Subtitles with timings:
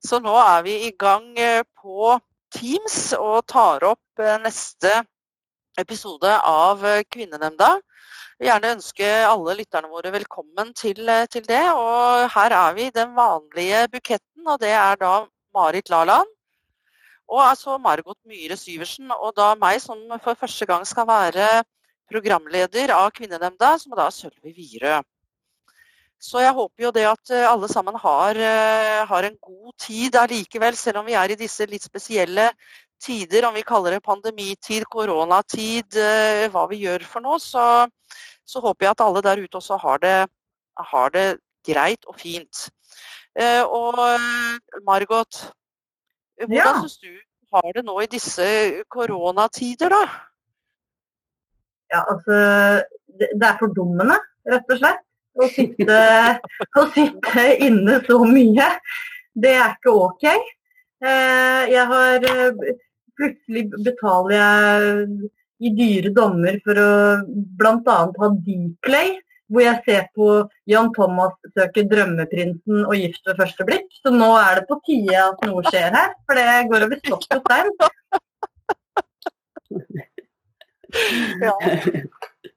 [0.00, 2.16] Så nå er vi i gang eh, på
[2.52, 5.02] Teams og tar opp eh, neste
[5.80, 7.74] episode av eh, Kvinnenemnda.
[8.42, 11.62] Jeg gjerne ønske alle lytterne våre velkommen til, til, det.
[11.76, 15.12] Og her er vi den vanlige buketten, og det er da
[15.54, 16.28] Marit Laland.
[17.30, 21.62] Og altså Margot Myhre Syversen, og da meg som for første gang skal være
[22.10, 24.98] programleder av Kvinnenemnda, som da er Sølvi Virø.
[26.22, 30.14] Så jeg håper jo det at eh, alle sammen har, eh, har, en god tid
[30.20, 32.52] allikevel, selv om vi er i disse litt spesielle
[33.02, 37.66] tider, om vi kaller det pandemitid, koronatid, eh, hva vi gjør for noe, så,
[38.46, 40.14] så håper jeg at alle der ute også har det,
[40.94, 41.26] har det
[41.66, 42.68] greit og fint.
[43.32, 43.98] Og
[44.84, 45.38] Margot,
[46.36, 46.72] hvordan ja.
[46.82, 47.12] syns du
[47.54, 48.46] har det nå i disse
[48.92, 50.02] koronatider, da?
[51.92, 52.36] Ja, altså
[53.08, 54.18] Det er fordummende,
[54.52, 55.08] rett og slett
[55.38, 55.98] å sitte,
[56.78, 58.68] å sitte inne så mye.
[59.32, 60.26] Det er ikke OK.
[61.02, 62.74] Eh, jeg har eh,
[63.12, 65.02] Plutselig betaler jeg
[65.62, 66.92] i dyre dommer for å
[67.60, 67.96] bl.a.
[68.08, 69.10] ha Dplay,
[69.52, 70.28] hvor jeg ser på
[70.70, 73.84] Jan Thomas søker drømmeprinsen og gift ved første blikk.
[74.00, 77.28] Så nå er det på tide at noe skjer her, for det går over stokk
[77.36, 77.68] og stein.
[81.40, 81.54] Ja,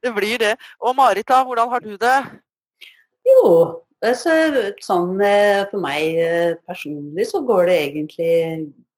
[0.04, 0.56] det blir det.
[0.80, 2.18] Og Marita, hvordan har du det?
[3.26, 3.46] Jo,
[4.06, 4.34] altså,
[4.84, 8.34] sånn eh, for meg eh, personlig så går det egentlig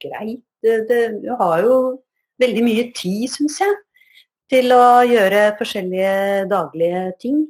[0.03, 0.43] greit.
[0.63, 1.75] Det, jeg har jo
[2.41, 3.75] veldig mye tid, syns jeg,
[4.51, 7.45] til å gjøre forskjellige daglige ting.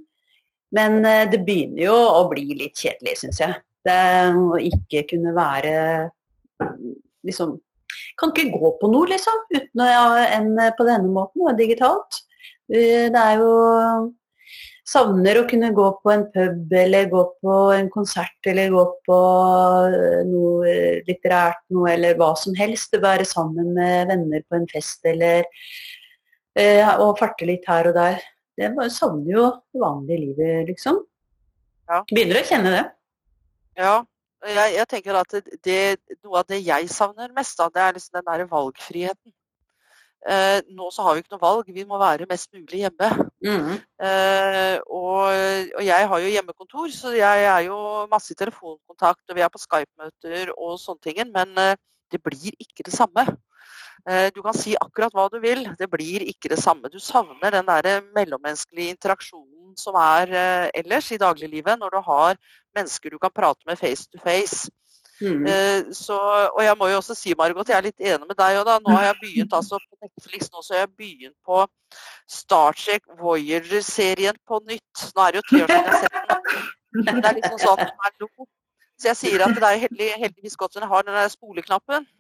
[0.75, 3.57] Men eh, det begynner jo å bli litt kjedelig, syns jeg.
[3.87, 3.97] Det
[4.35, 5.77] å ikke kunne være
[7.27, 7.55] liksom
[8.19, 9.87] Kan ikke gå på noe, liksom, uten å,
[10.19, 12.17] enn på denne måten, og digitalt.
[12.67, 13.51] Det er jo
[14.87, 19.19] savner å kunne gå på en pub eller gå på en konsert eller gå på
[19.91, 20.75] eh, noe
[21.07, 22.95] litterært noe eller hva som helst.
[23.03, 25.45] Være sammen med venner på en fest eller
[26.57, 28.21] eh, og farte litt her og der.
[28.57, 31.01] Det savner jo det vanlige livet, liksom.
[31.87, 32.01] Ja.
[32.09, 32.85] Begynner å kjenne det.
[33.77, 33.97] Ja,
[34.47, 35.81] jeg, jeg tenker at det,
[36.23, 39.33] noe av det jeg savner mest, da, det er liksom den der valgfriheten.
[40.25, 43.09] Eh, nå så har vi ikke noe valg, vi må være mest mulig hjemme.
[43.45, 43.73] Mm.
[44.03, 47.77] Eh, og, og, jeg har jo hjemmekontor, så jeg er jo
[48.11, 51.21] masse i telefonkontakt, og vi er på Skype-møter og sånne ting.
[51.35, 51.75] Men eh,
[52.11, 53.27] det blir ikke det samme.
[54.07, 56.91] Eh, du kan si akkurat hva du vil, det blir ikke det samme.
[56.91, 62.39] Du savner den der mellommenneskelige interaksjonen som er eh, ellers i dagliglivet, når du har
[62.77, 64.69] mennesker du kan prate med face to face.
[65.21, 65.45] Mm.
[65.49, 66.17] Eh, så,
[66.53, 68.59] og jeg må jo også si, Margot, jeg er litt enig med deg.
[68.59, 68.77] òg, da.
[68.83, 71.63] Nå har jeg begynt altså på Netflix nå, så jeg begynt på
[72.29, 75.07] Star Trek Voyager-serien på nytt.
[75.15, 76.43] Nå er det jo tre år siden jeg har sett den.
[76.97, 78.27] Det er liksom sånn hallo.
[78.97, 82.07] Så jeg sier at det er heldig, heldigvis godt at jeg har den der spoleknappen.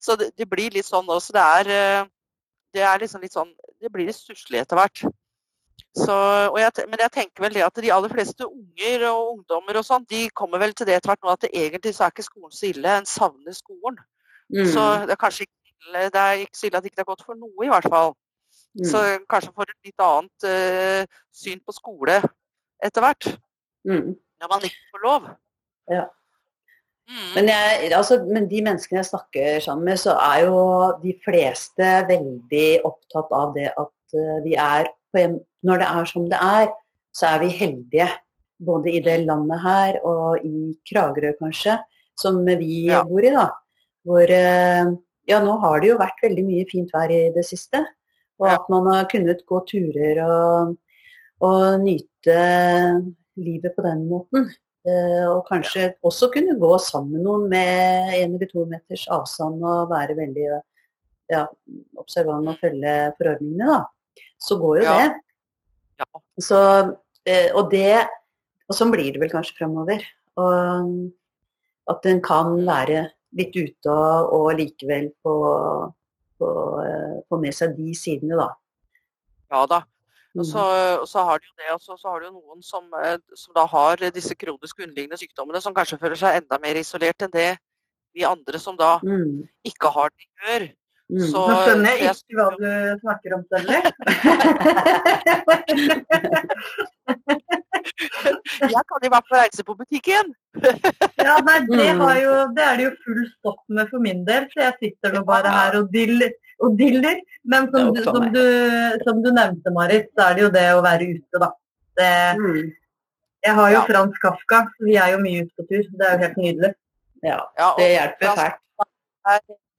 [0.00, 1.34] Så det, det, blir litt sånn også.
[1.36, 2.08] Det er, eh,
[2.72, 3.52] det er liksom litt sånn
[3.82, 5.04] Det blir litt stusslig etter hvert.
[5.96, 6.14] Så,
[6.60, 10.04] jeg, men jeg tenker vel det at de aller fleste unger og ungdommer og sånn,
[10.10, 12.52] de kommer vel til det etter hvert nå at det egentlig så er ikke skolen
[12.52, 12.98] så ille.
[13.00, 13.96] En savner skolen.
[14.52, 14.66] Mm.
[14.74, 17.24] Så det er kanskje ikke, det er ikke så ille at det ikke er godt
[17.24, 18.12] for noe, i hvert fall.
[18.76, 18.84] Mm.
[18.90, 19.02] Så
[19.32, 22.20] kanskje får et litt annet uh, syn på skole
[22.84, 23.30] etter hvert.
[23.88, 24.12] Mm.
[24.42, 25.32] Når man ikke får lov.
[25.96, 26.04] Ja.
[27.08, 27.32] Mm.
[27.38, 30.60] Men, jeg, altså, men, de menneskene jeg snakker sammen med, så er jo
[31.00, 36.08] de fleste veldig opptatt av det at uh, vi er på en når det er
[36.10, 36.70] som det er,
[37.16, 38.08] så er vi heldige.
[38.66, 41.76] Både i det landet her og i Kragerø kanskje,
[42.16, 43.02] som vi ja.
[43.04, 43.32] bor i.
[43.34, 43.50] da.
[44.06, 44.94] Hvor eh,
[45.28, 47.82] ja, nå har det jo vært veldig mye fint vær i det siste.
[48.40, 50.76] Og at man har kunnet gå turer og,
[51.44, 52.38] og nyte
[53.40, 54.48] livet på den måten.
[54.86, 59.64] Eh, og kanskje også kunne gå sammen med noen med en eller to meters avstand
[59.66, 60.46] og være veldig
[61.32, 61.42] ja,
[61.98, 64.26] observant og følge forordningene, da.
[64.38, 64.96] Så går jo ja.
[65.00, 65.25] det.
[66.00, 66.22] Ja.
[66.42, 66.60] Så,
[67.24, 68.06] eh, og det
[68.66, 70.00] Og sånn blir det vel kanskje fremover.
[70.42, 71.12] Og
[71.86, 73.04] at en kan være
[73.38, 75.34] litt ute og, og likevel få,
[76.42, 78.48] eh, få, med seg de sidene, da.
[79.54, 79.84] Ja da.
[80.36, 81.04] Og så, mm.
[81.04, 83.64] og så har du jo det, og så har du noen som, eh, som, da
[83.70, 87.52] har disse kroniske underliggende sykdommene, som kanskje føler seg enda mer isolert enn det
[88.16, 89.46] de andre som da mm.
[89.70, 90.66] ikke har det, gjør.
[91.06, 91.22] Mm.
[91.30, 92.66] Så, Nå skjønner jeg ikke hva du
[92.98, 93.78] snakker om, Stelly.
[98.74, 100.26] jeg kan i hvert fall reise på butikken.
[101.28, 102.02] ja, nei, det, mm.
[102.24, 105.20] jo, det, er det jo full stopp med for min del, så jeg sitter nå
[105.28, 106.32] bare her og diller.
[106.64, 107.16] Og diller.
[107.46, 108.46] Men som du, som, du,
[109.06, 111.48] som du, nevnte, Marit, så er det jo det å være ute, da.
[111.96, 112.64] Det, mm.
[113.46, 113.86] Jeg har jo ja.
[113.86, 115.84] Frans Kafka, så vi er jo mye ute på tur.
[115.86, 116.72] Det er jo helt nydelig.
[117.22, 117.38] Ja,
[117.78, 118.58] det hjelper fælt.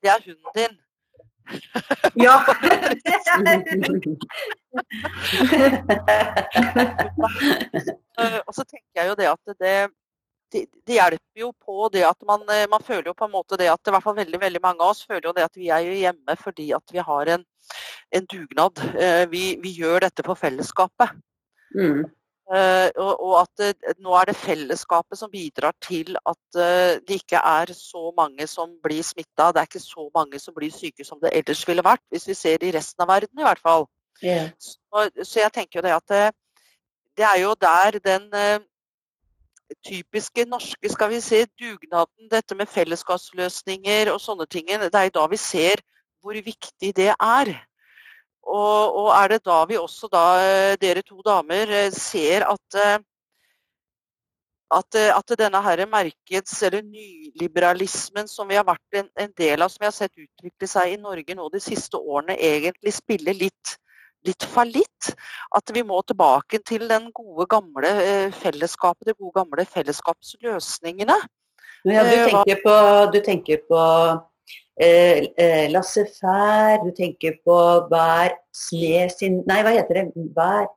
[0.04, 0.76] Det er hunden din.
[2.18, 2.36] Ja.
[8.48, 9.76] og så tenker jeg jo det at det,
[10.54, 12.42] det, det, hjelper jo på det at man,
[12.72, 14.90] man, føler jo på en måte det at i hvert fall veldig veldig mange av
[14.96, 17.44] oss føler jo det at vi er jo hjemme fordi at vi har en,
[18.18, 18.74] en dugnad.
[19.32, 21.10] Vi, vi, gjør dette for fellesskapet.
[21.76, 22.06] Mm.
[22.48, 27.42] Uh, og, at uh, nå er det fellesskapet som bidrar til at uh, det ikke
[27.44, 29.50] er så mange som blir smitta.
[29.52, 32.38] Det er ikke så mange som blir syke som det ellers ville vært, hvis vi
[32.40, 33.84] ser i resten av verden i hvert fall.
[34.24, 34.54] Yeah.
[34.64, 36.16] Så, så, jeg tenker jo det at
[37.20, 38.32] det er jo der den
[39.84, 45.28] typiske norske skal vi si, dugnaden, dette med fellesskapsløsninger og sånne ting, det er da
[45.28, 45.84] vi ser
[46.24, 47.58] hvor viktig det er.
[48.48, 52.78] Og, og, er det da vi også, da, eh, dere to damer, eh, ser at,
[52.80, 53.00] eh,
[54.78, 59.72] at, at denne her markeds- eller nyliberalismen som vi har vært en, en, del av,
[59.72, 63.76] som vi har sett utvikle seg i Norge nå de siste årene, egentlig spiller litt,
[64.28, 65.12] litt fallitt?
[65.56, 71.20] At vi må tilbake til den gode, gamle fellesskapet, de gode, gamle fellesskapsløsningene?
[71.88, 72.80] Ja, du tenker på,
[73.12, 73.84] du tenker på
[74.80, 77.58] eh, eh laissez-faire, du tenker på
[77.92, 80.28] hver smed sin Nei, hva heter det?
[80.36, 80.68] Hver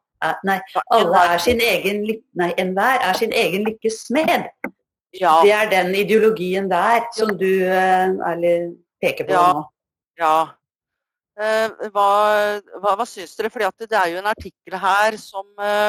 [0.45, 0.59] Nei,
[0.93, 2.05] alle er sin egen
[2.37, 4.51] Nei, enhver er sin egen lykkes smed.
[5.17, 5.41] Ja.
[5.43, 8.69] Det er den ideologien der som du eh,
[9.01, 9.47] peker på ja.
[9.57, 9.65] nå.
[10.21, 10.35] Ja.
[11.41, 12.11] Eh, hva,
[12.83, 13.51] hva, hva syns dere?
[13.51, 15.89] Fordi det er jo en artikkel her som, eh,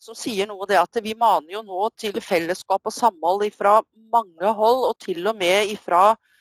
[0.00, 3.80] som sier noe det at vi maner jo nå til fellesskap og samhold fra
[4.14, 6.32] mange hold, og til og med ifra eh, Eh,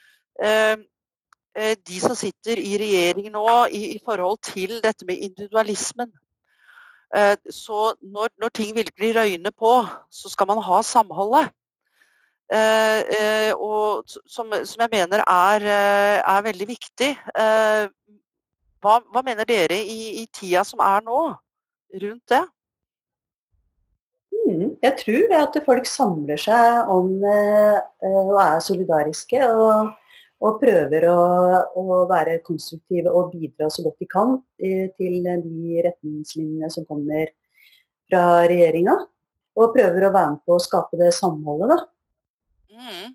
[0.41, 6.09] de som sitter i regjering nå i, i forhold til dette med individualismen.
[7.15, 11.49] Eh, så når, når, ting virkelig røyner på, så skal man ha samholdet.
[12.53, 15.67] Eh, og som, som jeg mener er,
[16.17, 17.11] er veldig viktig.
[18.83, 21.21] Hva, hva, mener dere i, i, tida som er nå,
[22.03, 22.43] rundt det?
[24.43, 29.45] Mm, jeg tror at folk samler seg om og er solidariske.
[29.47, 29.93] og
[30.43, 31.17] og prøver å,
[31.79, 37.31] å, være konstruktive og bidra så godt de kan eh, til de retningslinjene som kommer
[38.11, 38.97] fra regjeringa.
[39.53, 41.83] Og prøver å være med på å skape det samholdet, da.
[42.73, 43.13] Mm.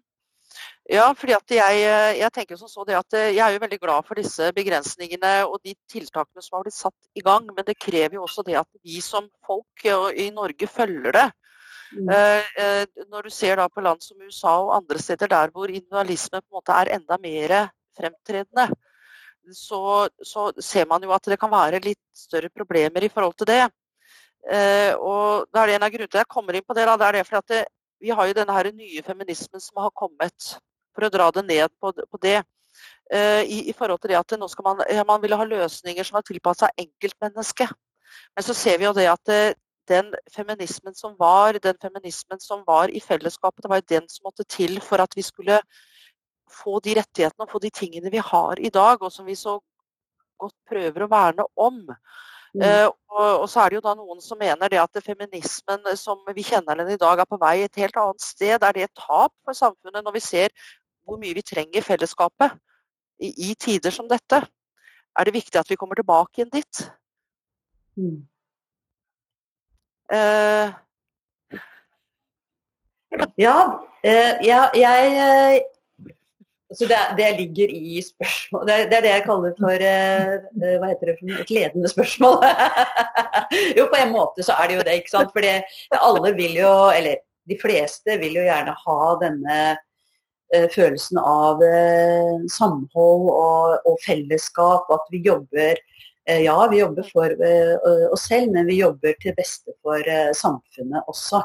[0.89, 1.81] Ja, fordi at jeg,
[2.17, 5.35] jeg, tenker som så det at eh, jeg er jo veldig glad for disse begrensningene
[5.45, 7.45] og de tiltakene som har blitt satt i gang.
[7.51, 9.85] Men det krever jo også det at vi som folk
[10.17, 11.27] i Norge følger det.
[11.93, 12.09] Mm.
[12.13, 15.71] Eh, eh, når du ser da på land som USA og andre steder der hvor
[15.71, 17.55] individualisme på en måte er enda mer
[17.97, 18.69] fremtredende,
[19.57, 23.49] så, så, ser man jo at det kan være litt større problemer i forhold til
[23.49, 23.63] det.
[24.53, 26.85] Eh, og da er det en av grunnene til at jeg kommer inn på det.
[26.85, 27.63] Da, det er det fordi at det,
[28.05, 30.53] vi har jo denne her nye feminismen som har kommet,
[30.95, 32.43] for å dra det ned på, på det.
[33.09, 36.27] I, I, forhold til det at nå skal man, man ville ha løsninger som er
[36.27, 37.73] tilpassa enkeltmennesket.
[38.37, 39.33] Men så ser vi jo det at
[39.89, 44.29] den feminismen som var, den feminismen som var i fellesskapet, det var jo den som
[44.29, 45.61] måtte til for at vi skulle
[46.49, 49.59] få de rettighetene og få de tingene vi har i dag, og som vi så
[50.39, 51.83] godt prøver å verne om.
[52.57, 52.63] Mm.
[52.65, 56.23] Uh, og, og, så er det jo da noen som mener det at feminismen som
[56.35, 58.57] vi kjenner den i dag, er på vei et helt annet sted.
[58.57, 60.55] Er det et tap for samfunnet når vi ser
[61.09, 62.57] hvor mye vi trenger fellesskapet
[63.21, 64.43] i, i tider som dette?
[65.19, 66.83] Er det viktig at vi kommer tilbake igjen dit?
[67.99, 68.23] Mm.
[70.09, 70.73] Uh,
[73.37, 73.57] ja,
[74.05, 75.59] uh, ja, jeg uh,
[76.71, 81.13] altså det, det, ligger i spørsmål det, det, er det jeg kaller for hva heter
[81.13, 82.39] det, et ledende spørsmål.
[83.79, 85.35] jo, på en måte så er det jo det, ikke sant.
[85.37, 89.61] For alle vil jo, eller de fleste vil jo gjerne ha denne
[90.73, 91.61] følelsen av
[92.53, 95.81] samhold og, og fellesskap, og at vi jobber
[96.18, 100.33] Eh, ja, vi jobber for eh, oss selv, men vi jobber til beste for eh,
[100.37, 101.41] samfunnet også.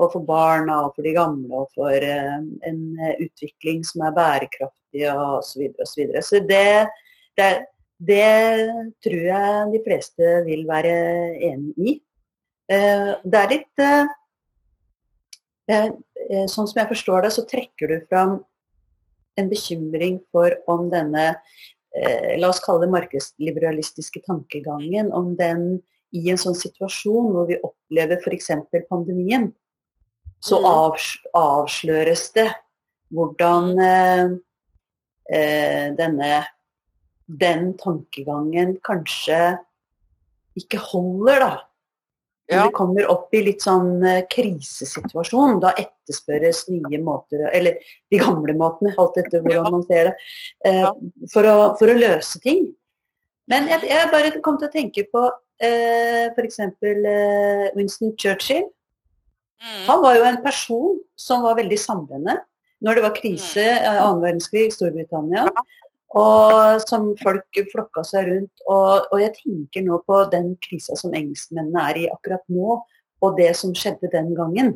[0.00, 2.78] Og for barna og for de gamle og for en
[3.20, 5.66] utvikling som er bærekraftig og osv.
[5.74, 6.22] Så, så, videre.
[6.24, 6.88] så det,
[7.36, 7.48] det,
[8.00, 8.30] det,
[9.04, 10.94] tror jeg de fleste vil være
[11.50, 11.94] enig i.
[12.72, 13.84] Det er litt
[16.48, 18.38] Sånn som jeg forstår det, så trekker du fram
[19.36, 21.34] en bekymring for om denne
[21.96, 25.82] eh, la oss kalle det markedsliberalistiske tankegangen, om den
[26.12, 28.50] i en sånn situasjon hvor vi opplever f.eks.
[28.90, 29.50] pandemien,
[30.42, 30.66] så mm.
[30.68, 31.08] avs
[31.38, 32.48] avsløres det
[33.12, 34.32] hvordan eh,
[35.32, 36.32] eh, denne
[37.32, 39.56] den tankegangen kanskje
[40.58, 41.52] ikke holder, da.
[42.52, 47.80] Når det kommer opp i litt sånn uh, krisesituasjon, da etterspørres nye måter Eller
[48.12, 50.14] de gamle måtene, alt etter hvordan man ser det.
[50.66, 50.90] Uh,
[51.32, 52.68] for, å, for, å, løse ting.
[53.50, 55.26] Men jeg, jeg bare kom til å tenke på
[55.62, 56.58] eh, f.eks.
[56.62, 58.64] Eh, Winston Churchill.
[59.62, 59.82] Mm.
[59.88, 62.38] Han var jo en person som var veldig samlende
[62.82, 63.84] når det var krise, mm.
[63.92, 65.46] annen verdenskrig Storbritannia.
[66.18, 68.64] Og som folk flokka seg rundt.
[68.66, 72.80] Og, og, jeg tenker nå på den krisa som engelskmennene er i akkurat nå,
[73.22, 74.74] og det som skjedde den gangen.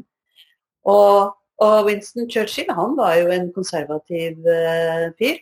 [0.88, 5.36] Og, og Winston Churchill han var jo en konservativ uh, fyr.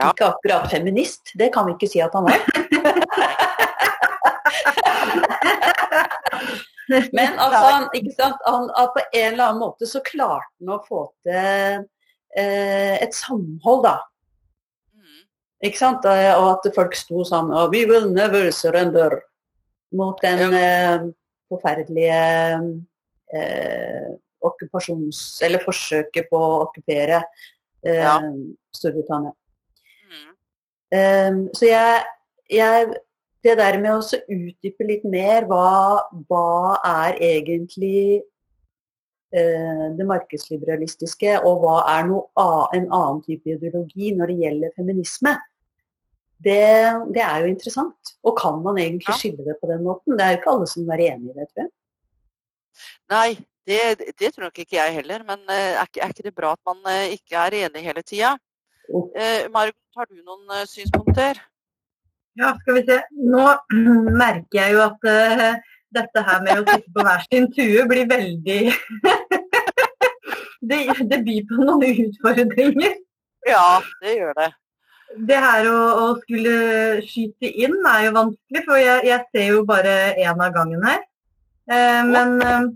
[0.00, 0.10] Ja.
[0.10, 2.40] Ikke akkurat feminist, det kan vi ikke si at han var.
[6.90, 8.36] Men altså, ikke sant?
[8.46, 11.84] Han, på en eller annen måte så klarte han å få til
[12.36, 13.96] eh, et samhold, da.
[15.60, 16.06] Ikke sant?
[16.06, 19.20] Og at folk sto sammen og 'We will never surrender'
[19.92, 20.94] mot den ja.
[20.94, 21.06] eh,
[21.50, 22.20] forferdelige
[23.34, 24.08] eh,
[24.40, 25.42] okkupasjons...
[25.44, 27.20] Eller forsøket på å okkupere
[27.84, 28.16] eh, ja.
[28.76, 29.34] Storbritannia.
[30.10, 30.32] Mm.
[30.94, 32.02] Um, så jeg,
[32.50, 32.90] jeg,
[33.40, 38.20] Det der med å utdype litt mer hva, hva er egentlig
[39.32, 42.26] eh, det markedsliberalistiske, og hva er noe,
[42.76, 45.32] en annen type ideologi når det gjelder feminisme
[46.44, 46.64] det,
[47.14, 48.14] det, er jo interessant.
[48.24, 49.18] Og kan man egentlig ja.
[49.18, 50.16] skille det på den måten?
[50.16, 51.72] Det er jo ikke alle som er enig i det, tror jeg.
[53.10, 53.30] Nei,
[53.68, 53.80] det,
[54.16, 55.24] det tror nok ikke jeg heller.
[55.28, 58.04] Men eh, er ikke, er ikke, det bra at man eh, ikke er enig hele
[58.06, 58.34] tida?
[58.88, 59.10] Oh.
[59.14, 61.42] Eh, Margot, har du noen synspunkter?
[62.40, 63.00] Ja, skal vi se.
[63.34, 63.44] Nå
[64.22, 68.08] merker jeg jo at uh, dette her med å sitte på hver sin tue blir
[68.08, 68.60] veldig
[70.70, 70.80] det,
[71.10, 72.96] det byr på noen utfordringer.
[73.50, 73.66] Ja,
[74.00, 74.50] det gjør det
[75.16, 79.64] det her å, å, skulle skyte inn er jo vanskelig, for jeg, jeg ser jo
[79.68, 81.02] bare én av gangen her.
[81.70, 82.70] Eh, men eh,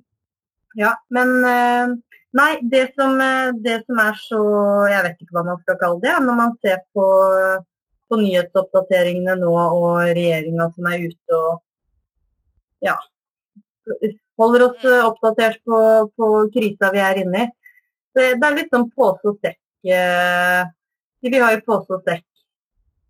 [0.80, 1.94] ja, men eh,
[2.34, 4.40] Nei, det som, eh, det som, er så
[4.90, 6.14] Jeg vet ikke hva man skal kalle det.
[6.24, 7.04] Når man ser på,
[8.10, 11.60] på nyhetsoppdateringene nå og regjeringa som er ute og
[12.82, 12.96] ja,
[14.40, 15.78] holder oss oppdatert på,
[16.18, 17.52] på krisa vi er inne i.
[18.14, 20.66] Det, det er litt sånn pose og sekk eh,
[21.32, 22.24] vi har jo pose og sekk.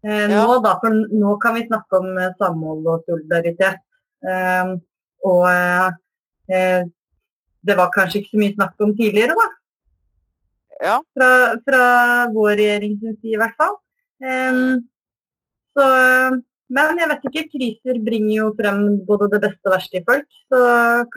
[0.05, 0.29] Eh, ja.
[0.29, 3.81] nå, da, for nå kan vi snakke om eh, samhold og solidaritet.
[4.25, 4.73] Eh,
[5.25, 6.81] og eh,
[7.65, 9.47] det var kanskje ikke så mye snakk om tidligere, da.
[10.85, 10.97] Ja.
[11.17, 11.31] Fra,
[11.65, 11.85] fra
[12.35, 13.79] vår regjerings side i hvert fall.
[14.21, 14.61] Eh,
[15.75, 15.87] så,
[16.75, 20.29] men jeg vet ikke, kriser bringer jo frem både det beste og verste i folk.
[20.53, 20.65] Så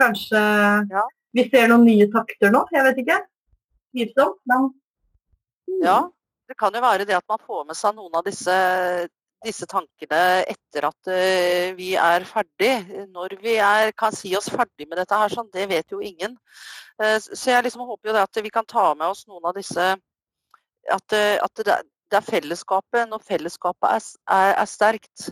[0.00, 0.44] kanskje
[0.88, 1.04] ja.
[1.36, 2.64] vi ser noen nye takter nå.
[2.72, 3.24] Jeg vet ikke.
[3.92, 4.70] Tvilsomt, men
[5.84, 6.00] Ja,
[6.48, 8.54] det kan jo være det at man får med seg noen av disse,
[9.44, 12.72] disse tankene etter at uh, vi er ferdig.
[13.12, 16.38] Når vi er, kan si oss ferdig med dette her, sånn, det vet jo ingen.
[17.00, 19.94] Uh, så jeg liksom håper jo at vi kan ta med oss noen av disse
[20.88, 21.76] At, uh, at det,
[22.16, 23.04] er fellesskapet.
[23.10, 25.28] Når fellesskapet er, er, er, sterkt,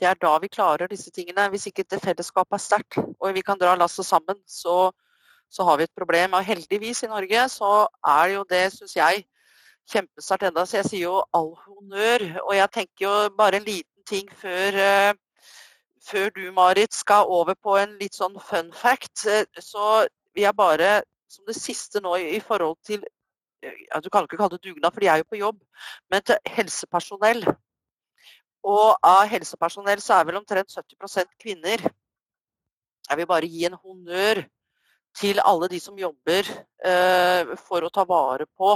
[0.00, 1.50] det er da vi klarer disse tingene.
[1.52, 4.88] Hvis ikke det fellesskapet er sterkt, og vi kan dra lasset sammen, så,
[5.52, 6.38] så har vi et problem.
[6.38, 9.26] Og heldigvis i Norge så er det jo det, syns jeg,
[9.90, 12.26] kjempesterkt enda, så jeg sier jo all honnør.
[12.46, 15.48] Og jeg tenker jo bare en liten ting før, uh,
[16.06, 19.26] før du, Marit, skal over på en litt sånn fun fact.
[19.26, 20.94] Uh, så vil jeg bare,
[21.30, 23.04] som det siste nå i forhold til
[23.62, 25.60] ja, Du kan ikke kalle det dugnad, for de er jo på jobb,
[26.10, 27.44] men til helsepersonell.
[28.66, 31.84] Og av helsepersonell så er vel omtrent 70% kvinner.
[33.08, 34.42] Jeg vil bare gi en honnør
[35.18, 36.48] til alle de som jobber
[36.86, 38.74] eh, for å ta vare på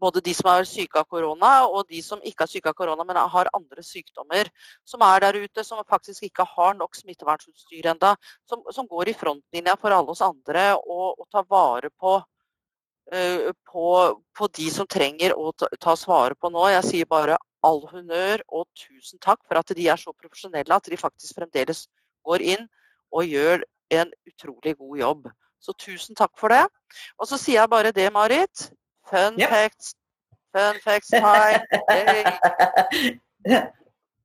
[0.00, 3.04] både de som er syke av korona, og de som ikke er syke av korona,
[3.06, 4.50] men har andre sykdommer.
[4.88, 8.14] Som er der ute, som faktisk ikke har nok smittevernutstyr enda,
[8.48, 12.16] som, som, går i frontlinja for alle oss andre og, og tar vare på,
[13.14, 13.86] uh, på,
[14.36, 16.66] på, de som trenger å tas vare på nå.
[16.74, 20.88] Jeg sier bare all honnør og tusen takk for at de er så profesjonelle at
[20.88, 21.84] de faktisk fremdeles
[22.24, 22.66] går inn
[23.12, 23.64] og gjør
[24.00, 25.30] en utrolig god jobb.
[25.60, 26.64] Så tusen takk for det.
[27.20, 28.70] Og så sier jeg bare det, Marit.
[29.10, 29.50] Fun yep.
[29.50, 29.94] facts.
[30.56, 31.60] Fun facts time.
[31.88, 32.24] Hey.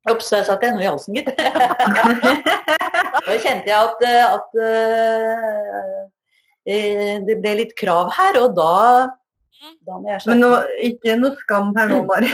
[0.09, 1.29] Ops, der satt jeg noe i halsen, gitt.
[3.25, 6.01] Da kjente jeg at, at uh,
[7.25, 8.75] det ble litt krav her, og da,
[9.87, 10.49] da må jeg Men nå,
[10.91, 12.29] ikke noe skam her nå, Mari.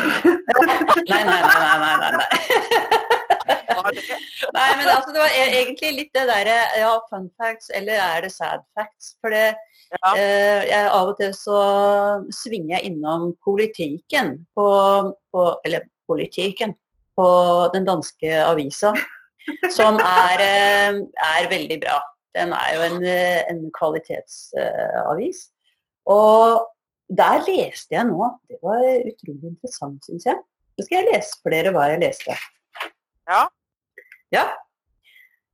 [1.12, 1.40] nei, nei, nei.
[1.40, 2.28] nei, nei, nei.
[3.82, 8.26] Nei, men altså, det var e- egentlig litt det derre ja, fun facts, eller er
[8.26, 9.16] det sad facts?
[9.24, 9.56] For det,
[9.92, 10.12] ja.
[10.16, 11.62] eh, jeg, av og til så
[12.34, 14.68] svinger jeg innom politikken på,
[15.34, 16.76] på Eller politikken
[17.20, 17.28] på
[17.74, 18.94] den danske avisa.
[19.78, 21.98] som er, er, veldig bra.
[22.38, 23.06] Den er jo en,
[23.52, 25.48] en kvalitetsavis.
[26.10, 26.62] Og
[27.12, 30.40] der leste jeg nå Det var utrolig interessant, syns jeg.
[30.78, 32.38] Så skal jeg lese for dere hva jeg leste.
[33.30, 33.42] Ja.
[34.34, 34.46] ja.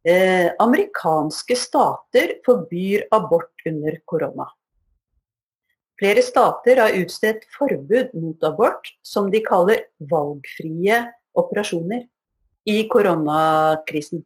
[0.08, 4.46] Eh, amerikanske stater forbyr abort under korona.
[6.00, 11.02] Flere stater har utstedt forbud mot abort, som de kaller valgfrie
[11.36, 12.06] operasjoner,
[12.68, 14.24] i koronakrisen.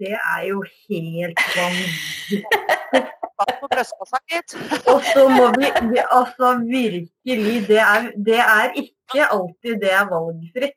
[0.00, 0.60] Det er jo
[0.90, 2.44] helt vanvittig.
[4.92, 10.08] Og så må vi, vi Altså virkelig, det er, det er, ikke alltid det er
[10.12, 10.76] valgfritt.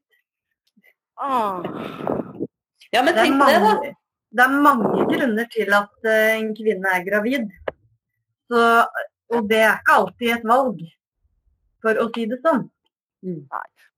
[1.19, 2.22] Ah.
[2.93, 3.93] Ja, men tenk det, det, da.
[4.33, 7.47] Det er mange grunner til at uh, en kvinne er gravid.
[8.51, 8.65] Så,
[9.33, 10.83] og det er ikke alltid et valg,
[11.81, 12.67] for å si det sånn.
[13.25, 13.45] Mm.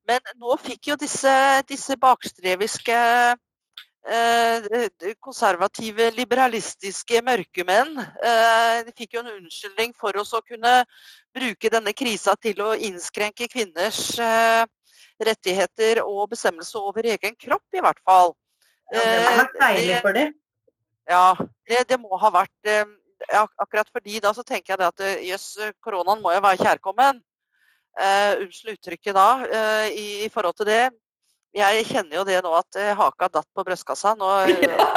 [0.06, 1.34] Men nå fikk jo disse,
[1.68, 3.00] disse bakstreviske
[4.06, 4.86] Eh,
[5.18, 10.74] konservative, liberalistiske mørkemenn eh, de fikk jo en unnskyldning for oss å kunne
[11.34, 14.62] bruke denne krisa til å innskrenke kvinners eh,
[15.26, 18.36] rettigheter og bestemmelse over egen kropp, i hvert fall.
[18.94, 20.34] Ja, det må ha vært deilig for dem.
[21.10, 21.26] Ja,
[21.70, 22.76] det, det, må ha vært
[23.62, 25.48] Akkurat fordi da så tenker jeg at jøss,
[25.82, 27.22] koronaen må jo være kjærkommen.
[27.96, 29.28] Unnskyld uttrykket da,
[29.90, 30.84] i, i forhold til det.
[31.56, 34.12] Jeg kjenner jo det nå at uh, haka datt på brystkassa.
[34.20, 34.32] Nå,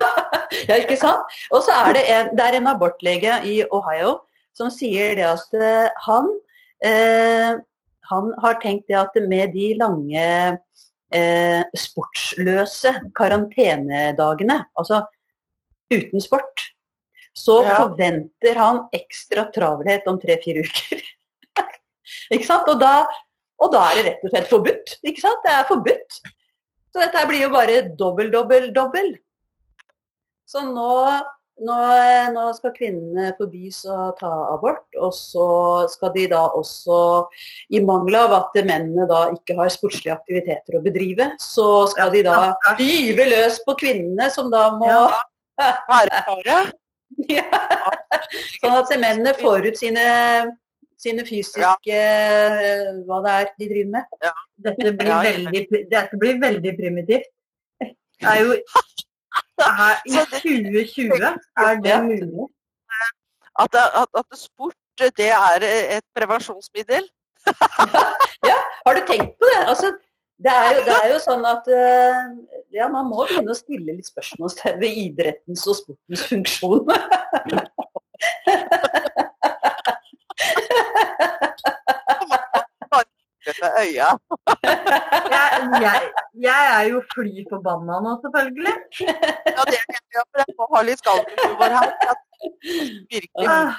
[0.68, 1.38] ja, ikke sant?
[1.54, 4.16] Og så er det en, det er en abortlege i Ohio
[4.58, 6.30] som sier det at eh, han,
[6.82, 7.58] eh,
[8.10, 10.24] han har tenkt det at med de lange
[11.14, 15.04] eh, sportsløse karantenedagene, altså
[15.92, 16.66] uten sport,
[17.38, 17.76] så ja.
[17.78, 21.04] forventer han ekstra travelhet om tre-fire uker.
[22.34, 22.68] ikke sant?
[22.68, 23.06] Og da,
[23.62, 24.98] og da er det rett og slett forbudt.
[25.06, 25.40] ikke sant?
[25.46, 26.20] Det er forbudt.
[26.88, 29.12] Så dette blir jo bare dobbel, dobbel, dobbel.
[30.48, 30.92] Så nå,
[31.64, 31.76] nå,
[32.34, 35.48] nå skal kvinnene forbys å ta abort, og så
[35.92, 36.98] skal de da også,
[37.74, 42.24] i mangel av at mennene da ikke har sportslige aktiviteter å bedrive, så skal de
[42.28, 44.92] da gyve løs på kvinnene, som da må
[45.58, 46.60] klare.
[47.26, 47.42] Ja.
[48.60, 50.02] Sånn at mennene får ut sine
[51.00, 51.72] sine fysiske ja.
[53.08, 54.16] Hva det er de driver med.
[54.22, 54.32] Ja.
[54.68, 57.28] Dette, blir ja, veldig, dette, blir veldig, primitivt.
[57.80, 58.56] Det er jo
[60.06, 61.12] I 2020
[61.66, 62.48] er det mulig.
[63.58, 65.64] At, at, at sport det er
[65.96, 67.04] et prevensjonsmiddel?
[68.50, 69.62] ja, har du tenkt på det?
[69.66, 69.92] Altså,
[70.44, 72.22] det, er jo, det er jo sånn at eh,
[72.74, 76.86] ja, man må begynne å stille litt spørsmål ved idrettens og sportens funksjon.
[83.62, 84.08] med øya.
[85.34, 85.46] jeg,
[85.84, 86.08] jeg,
[86.46, 88.74] jeg, er jo fly forbanna nå, selvfølgelig.
[89.56, 92.14] Ja, det er jeg, for jeg må ha litt skallhumor her.
[93.14, 93.48] Virkelig.
[93.48, 93.74] Ah,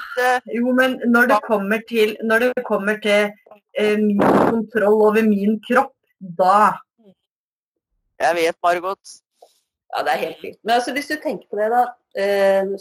[0.58, 3.32] jo, men når det kommer til, når det kommer til
[3.80, 6.76] eh, min kontroll over min kropp, da
[8.20, 9.20] Jeg vet, Margot.
[9.96, 10.58] Ja, det er helt fint.
[10.64, 11.84] Men altså, hvis du tenker på det, da.
[12.20, 12.80] Eh,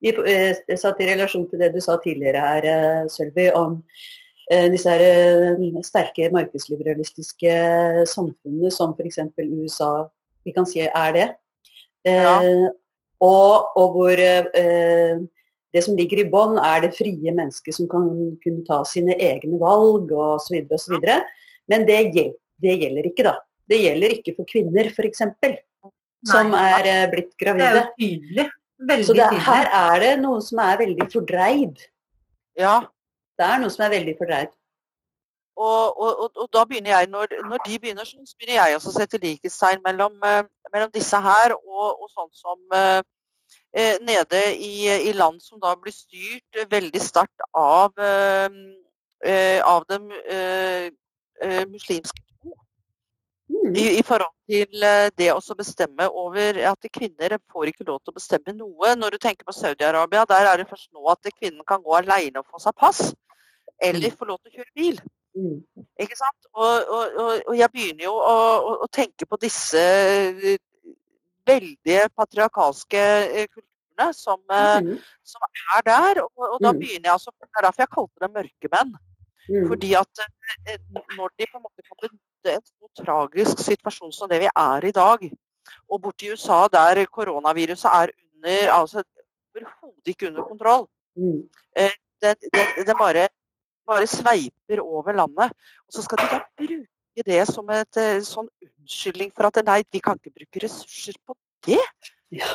[0.00, 3.82] i, eh, satt i relasjon til det du sa tidligere her, eh, Sølvi, om
[4.50, 7.52] disse her, eh, sterke markedsliberalistiske
[8.10, 9.20] samfunnene som f.eks.
[9.38, 10.08] USA
[10.44, 11.28] vi kan si er det.
[12.08, 12.40] Ja.
[12.42, 12.66] Eh,
[13.20, 18.08] og, og, hvor det som ligger i bånn, er det frie mennesket som kan
[18.42, 20.64] kunne ta sine egne valg osv.
[20.72, 20.96] osv.
[21.68, 22.00] Men det,
[22.64, 23.34] det gjelder ikke, da.
[23.70, 25.20] Det gjelder ikke for kvinner, f.eks.
[26.26, 27.60] Som er blitt gravide.
[27.60, 28.48] Det er jo tydelig.
[28.88, 31.84] Veldig Så det, her er det noe som er veldig fordreid.
[32.58, 32.78] Ja,
[33.40, 34.52] det er noe som er veldig fordreid.
[35.60, 38.92] Og, og, og, da begynner jeg, når, når, de begynner sånn, så begynner jeg også
[38.92, 43.02] å sette likhetstegn mellom, uh, mellom, disse her og, og sånn som uh,
[43.76, 47.92] uh, nede i, i, land som da blir styrt veldig sterkt av,
[49.68, 50.00] av det
[51.68, 52.56] muslimske tro.
[53.50, 53.74] Mm.
[53.76, 58.16] I, I, forhold til det å bestemme over at kvinner får ikke lov til å
[58.16, 58.94] bestemme noe.
[58.96, 62.40] Når du tenker på Saudi-Arabia, der er det først nå at kvinnen kan gå alene
[62.40, 63.10] og få seg pass
[63.80, 64.16] eller mm.
[64.18, 65.00] få lov til å kjøre bil.
[65.38, 65.58] Mm.
[66.02, 66.48] Ikke sant?
[66.52, 68.36] Og, og, og, jeg begynner jo å,
[68.84, 69.82] å, tenke på disse
[70.36, 70.58] veldige
[71.50, 74.98] veldig patriarkalske eh, kulturene som, eh, mm.
[75.26, 76.22] som er der.
[76.24, 76.80] Og, da mm.
[76.82, 78.92] begynner jeg altså Det er derfor jeg kalte dem mørkemenn.
[79.50, 79.64] Mm.
[79.70, 80.24] Fordi at
[81.16, 84.86] når de på en måte kan benytte en så tragisk situasjon som det vi er
[84.86, 85.24] i dag,
[85.90, 89.02] og borti USA der koronaviruset er under altså
[89.56, 90.86] overhodet ikke under kontroll.
[91.16, 91.42] Mm.
[92.20, 93.28] Det, det, det, bare
[93.90, 95.52] bare sveiper over landet.
[95.88, 99.82] Og så skal de da bruke det som et eh, sånn unnskyldning for at nei,
[99.92, 101.36] vi kan ikke bruke ressurser på
[101.68, 101.82] det.
[102.34, 102.48] Ja.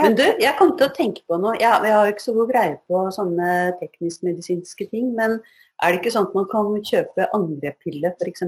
[0.00, 1.54] Men du, jeg kom til å tenke på noe.
[1.60, 5.12] Jeg, jeg har ikke så god greie på sånne teknisk-medisinske ting.
[5.16, 5.38] Men
[5.82, 8.46] er det ikke sånn at man kan kjøpe angrepille f.eks.?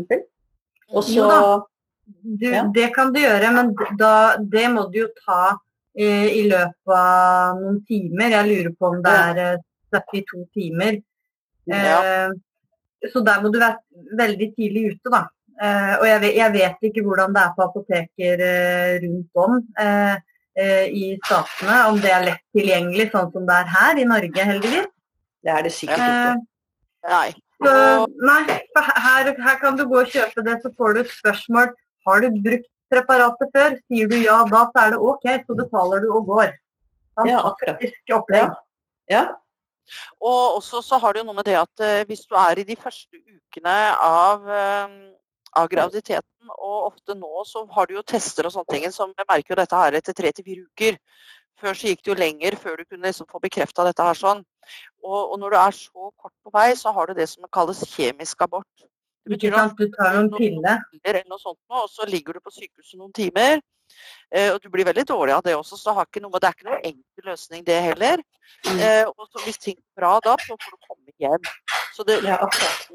[0.94, 1.40] Og så ja.
[2.08, 2.62] Du, Ja.
[2.72, 5.58] Det kan du gjøre, men da, det må du jo ta
[5.92, 8.32] eh, i løpet av noen timer.
[8.32, 10.96] Jeg lurer på om det er eh, 72 timer.
[11.74, 13.78] Eh, så der må du være
[14.18, 15.24] veldig tidlig ute, da.
[15.58, 19.58] Eh, og jeg vet, jeg vet ikke hvordan det er på apoteker eh, rundt om
[19.80, 20.14] eh,
[20.58, 21.80] eh, i statene.
[21.90, 24.88] Om det er lett tilgjengelig, sånn som det er her i Norge, heldigvis.
[25.44, 26.38] Det er det sikkert ikke.
[27.08, 27.28] Nei.
[27.62, 27.74] så,
[28.26, 28.40] nei,
[29.06, 31.70] her, her kan du gå og kjøpe det, så får du et spørsmål.
[32.06, 33.76] Har du brukt preparatet før?
[33.86, 36.54] Sier du ja da, så er det OK, så betaler du og går.
[37.26, 37.82] Ja, akkurat.
[38.38, 38.48] Ja.
[39.10, 39.22] Ja.
[40.20, 42.66] Og også så har det jo noe med det at eh, hvis du er i
[42.68, 44.98] de første ukene av, eh,
[45.56, 49.28] av graviditeten, og ofte nå så har du jo tester og sånne ting som jeg
[49.28, 50.98] merker jo dette her etter tre til fire uker.
[51.58, 54.44] Før så gikk det jo lenger før du kunne liksom få bekrefta dette her sånn.
[55.02, 57.82] Og, og når du er så kort på vei, så har du det som kalles
[57.90, 58.86] kjemisk abort.
[59.28, 59.74] Det betyr at?
[59.76, 60.84] Du tar noen piller.
[61.04, 63.60] eller noe sånt og så ligger du på sykehuset noen timer.
[64.32, 66.56] Eh, og du blir veldig dårlig av det også, så har ikke noe, det er
[66.56, 68.22] ikke noen enkel løsning det heller.
[68.68, 68.80] Mm.
[68.80, 71.52] Eh, og så hvis ting er bra da, så får du komme hjem.
[71.96, 72.88] Så det Ja, akkurat.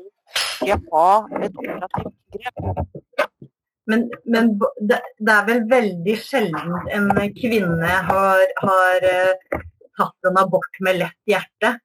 [0.58, 1.08] skal ha
[1.46, 2.82] et operativt grep.
[3.86, 4.54] Men, men
[4.90, 9.62] det, det er vel veldig sjelden en kvinne har, har eh,
[10.00, 11.76] tatt en abort med lett hjerte.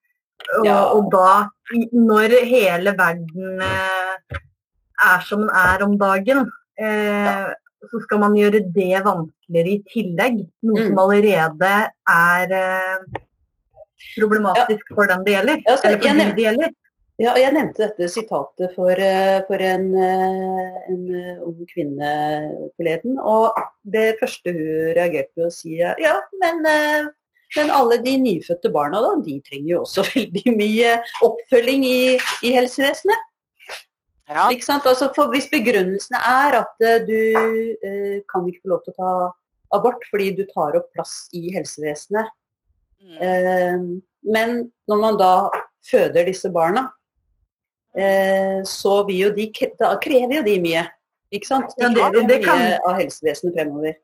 [0.57, 1.33] Og, og da,
[1.93, 4.39] når hele verden eh,
[5.05, 6.47] er som den er om dagen,
[6.81, 7.49] eh,
[7.89, 10.43] så skal man gjøre det vanskeligere i tillegg.
[10.67, 10.87] Noe Mm.
[10.89, 11.73] som allerede
[12.15, 13.23] er eh,
[14.19, 15.65] problematisk for den det gjelder.
[15.67, 16.77] Ja, så eller for de det gjelder.
[17.19, 22.11] Ja, og jeg nevnte dette sitatet for, eh, for en, eh, en eh, ung kvinne
[22.77, 23.17] forleden.
[23.19, 26.63] Og det første hun reagerte på å si ja, men,
[27.57, 32.01] men alle de nyfødte barna da, de trenger jo også veldig mye oppfølging i,
[32.45, 33.25] i helsevesenet.
[34.29, 34.49] Ja.
[34.51, 37.15] Altså, hvis begrunnelsen er at eh, du
[37.81, 39.13] eh, kan ikke få lov til å ta
[39.79, 42.29] abort fordi du tar opp plass i helsevesenet,
[42.99, 43.15] Mm.
[43.23, 43.77] Eh,
[44.35, 45.49] men når man da
[45.87, 46.89] føder disse barna,
[47.95, 49.45] eh, så vil jo de,
[49.79, 50.83] da krever jo de mye.
[51.31, 51.71] Ikke sant?
[51.79, 53.95] De Ja, det- krever det mye kan- av helsevesenet fremover.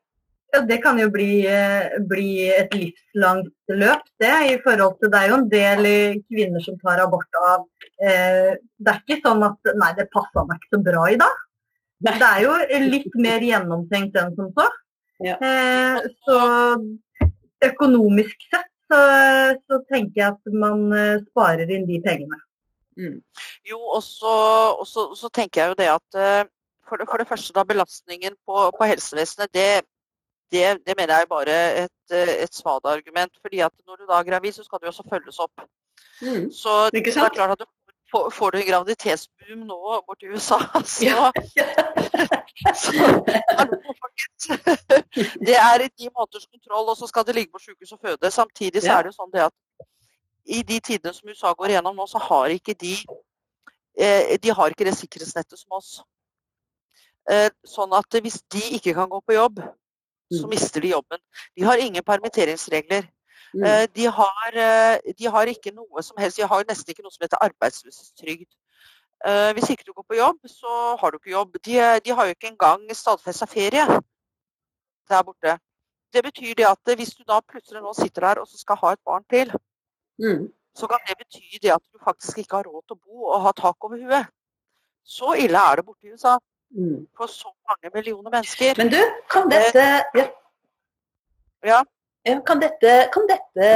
[0.69, 4.33] Det kan jo bli, eh, bli et livslangt løp, det.
[4.51, 5.87] i forhold til Det er jo en del
[6.29, 7.65] kvinner som tar abort av
[8.01, 11.43] eh, Det er ikke sånn at Nei, det passa meg ikke så bra i dag.
[12.05, 12.17] Nei.
[12.19, 12.55] Det er jo
[12.91, 14.69] litt mer gjennomtenkt enn som så.
[15.23, 15.37] Ja.
[15.39, 16.39] Eh, så
[17.65, 18.99] økonomisk sett så,
[19.65, 22.41] så tenker jeg at man eh, sparer inn de pengene.
[22.99, 23.17] Mm.
[23.67, 24.35] Jo, og så,
[24.79, 26.43] og så, så tenker jeg jo det at eh,
[26.85, 29.85] for det, for det første da belastningen på, på helsevesenet, det,
[30.51, 33.33] det, det mener jeg er bare et, et svada-argument.
[33.41, 35.65] fordi at når du da er gravid, så skal du også følges opp.
[36.21, 36.51] Mm.
[36.51, 37.65] Så det er klart at du
[38.11, 40.59] får, får du en graviditetsboom nå borti USA,
[40.95, 41.31] så, Ja.
[42.83, 42.91] så
[43.59, 44.47] hallo, folkens.
[45.47, 48.31] Det er i ti måneders kontroll, og så skal det ligge på sykehus og føde.
[48.31, 49.55] Samtidig så er det jo sånn det at
[50.45, 52.93] i de tidene som USA går igjennom nå, så har ikke de
[53.99, 55.95] eh, de har ikke det sikkerhetsnettet som oss.
[57.31, 59.63] Eh, sånn at hvis de ikke kan gå på jobb,
[60.31, 60.49] så Mm.
[60.49, 61.19] mister de jobben.
[61.57, 63.03] De har ingen permitteringsregler.
[63.53, 63.63] Mm.
[63.63, 67.11] Eh, De har, eh, de har ikke noe som helst, de har nesten ikke noe
[67.11, 68.49] som heter arbeidsløshetstrygd.
[69.25, 71.53] Eh, Hvis ikke du går på jobb, så har du ikke jobb.
[71.63, 73.85] De, de har jo ikke engang stadfesta ferie
[75.09, 75.59] der borte.
[76.13, 78.91] Det betyr det at hvis du da plutselig nå sitter der og så skal ha
[78.93, 79.51] et barn til,
[80.19, 80.51] Mm.
[80.75, 83.41] så kan det bety det at du faktisk ikke har råd til å bo og
[83.41, 84.27] ha tak over huet.
[85.05, 86.37] Så ille er det borte i USA
[86.75, 87.05] Mm.
[87.15, 88.75] for så mange millioner mennesker.
[88.77, 88.99] Men du,
[89.31, 89.85] kan dette
[90.15, 90.25] ja.
[91.65, 91.79] Ja.
[92.25, 93.69] Ja, kan dette, kan dette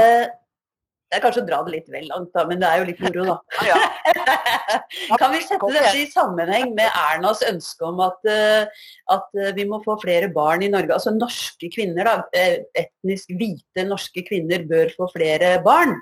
[1.09, 2.99] Det er kanskje å dra det litt vel langt, da, men det er jo litt
[3.01, 3.38] moro, da.
[5.21, 8.85] Kan vi sette dette i sammenheng med Ernas ønske om at, eh,
[9.15, 10.93] at eh, vi må få flere barn i Norge?
[10.93, 12.27] Altså norske kvinner, da.
[12.38, 15.95] eh, Etnisk hvite norske kvinner bør få flere barn.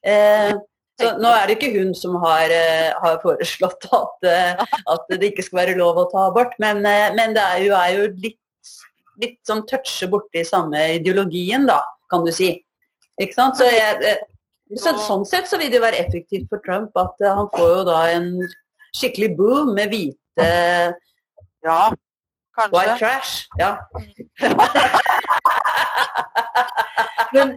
[0.00, 0.54] Eh,
[1.02, 4.62] så nå er det ikke hun som har, eh, har foreslått at, eh,
[4.94, 7.72] at det ikke skal være lov å ta abort, men, eh, men det er jo,
[7.76, 8.38] er jo litt,
[9.22, 12.54] litt sånn touche borti samme ideologien, da, kan du si.
[13.20, 13.60] Ikke sant?
[13.60, 14.16] Så jeg,
[14.76, 17.82] så, sånn sett så vil det jo være effektivt for Trump at han får jo
[17.90, 18.30] da en
[18.96, 20.48] skikkelig boom med hvite
[21.62, 21.80] ja,
[22.72, 23.46] white trash.
[23.60, 23.76] Ja.
[27.34, 27.54] Men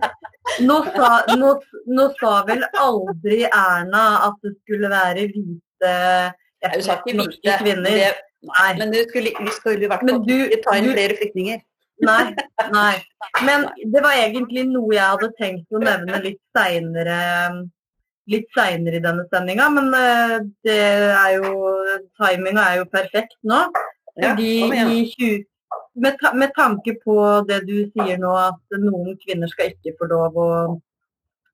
[0.64, 1.52] nå sa, nå,
[1.98, 5.94] nå sa vel aldri Erna at det skulle være hvite
[6.64, 7.58] Hun sa ikke hvite.
[7.64, 8.00] kvinner.
[8.00, 8.14] Det,
[8.46, 8.72] Nei.
[8.78, 11.64] Men du skulle, vi skulle i hvert fall ikke ta inn flere flyktninger.
[12.06, 12.24] Nei,
[12.76, 12.96] nei.
[13.48, 17.20] Men det var egentlig noe jeg hadde tenkt å nevne litt seinere
[18.32, 20.78] litt seinere i denne sendinga, men uh, det
[21.14, 21.52] er jo
[22.18, 23.68] Timinga er jo perfekt nå.
[24.16, 25.44] Fordi ja, i 20,
[25.96, 27.16] med, ta, med, tanke på
[27.48, 30.52] det du sier nå, at noen kvinner skal ikke få lov å,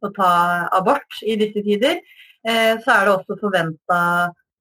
[0.02, 0.32] å ta
[0.78, 2.00] abort i disse tider,
[2.48, 4.00] eh, så er det også forventa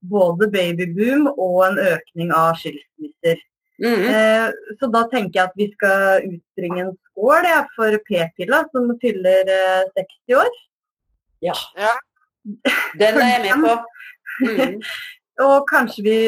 [0.01, 3.41] både babyboom og en økning av skilsmisser.
[3.81, 4.09] Mm -hmm.
[4.13, 8.93] eh, så da tenker jeg at vi skal utbringe en skål ja, for p-pilla, som
[9.01, 10.53] fyller eh, 60 år.
[11.43, 11.57] Ja.
[11.77, 11.95] ja.
[12.99, 13.79] Den er jeg med på.
[14.41, 14.81] Mm.
[15.39, 16.19] og kanskje vi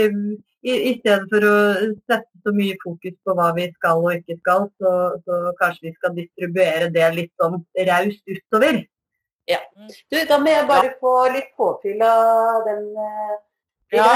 [0.63, 1.55] i, i, stedet for å
[2.07, 4.93] sette så mye fokus på hva vi skal og ikke skal, så,
[5.27, 7.59] så kanskje vi skal distribuere det litt sånn
[7.91, 8.83] raust utover.
[9.51, 9.59] Ja.
[10.07, 13.35] Du, da må jeg bare få litt påfyll av den uh,
[13.93, 14.13] ja.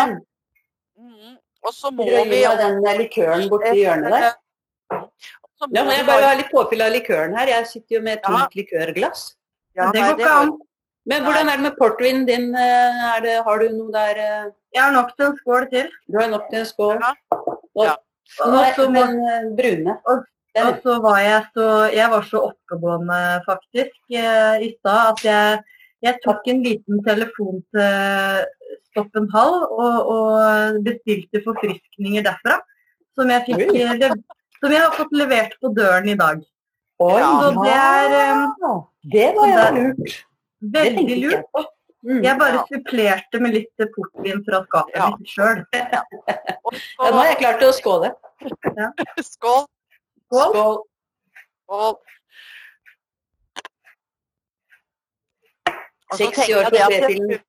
[0.97, 1.35] Mm.
[1.67, 4.31] Og så må vi den likøren borti hjørnet der.
[5.73, 7.51] Ja, må jeg bare ha litt påfyll av likøren her.
[7.51, 8.45] Jeg sitter jo med et ja.
[8.55, 9.27] likørglass.
[9.77, 10.53] Ja, det går ikke an.
[11.07, 12.49] Men hvordan er det med portvinen din?
[12.51, 14.49] Eh, det, har du noe der eh?
[14.75, 15.92] Jeg har nok til en skål til.
[16.11, 16.97] Du har nok til en skål?
[16.99, 17.12] Ja.
[17.77, 17.95] Og, ja.
[18.47, 19.97] og, så den eh, brune.
[20.11, 20.27] Og,
[20.64, 25.64] og, så var jeg så Jeg var så oppegående faktisk i stad at jeg,
[26.09, 28.47] jeg, tok en liten telefon til
[28.90, 32.59] Stoppen Hall og, og bestilte forfriskninger derfra.
[33.16, 34.11] Som jeg, fikk,
[34.59, 36.40] som jeg har fått levert på døren i dag.
[37.05, 38.16] Oi, så det er
[39.12, 40.25] Det var jo lurt.
[40.75, 41.73] Veldig lurt.
[42.07, 42.65] Mm, jeg bare ja.
[42.71, 45.07] supplerte med litt portvin fra skapet ja.
[45.15, 45.63] mitt sjøl.
[45.97, 46.03] Ja.
[46.75, 48.13] ja, nå er jeg klar til å skåle.
[48.77, 48.91] Ja.
[49.23, 49.65] Skål.
[50.27, 50.53] Skål.
[50.53, 50.79] Skål.
[51.67, 51.97] Skål.
[56.15, 57.41] 60 år på.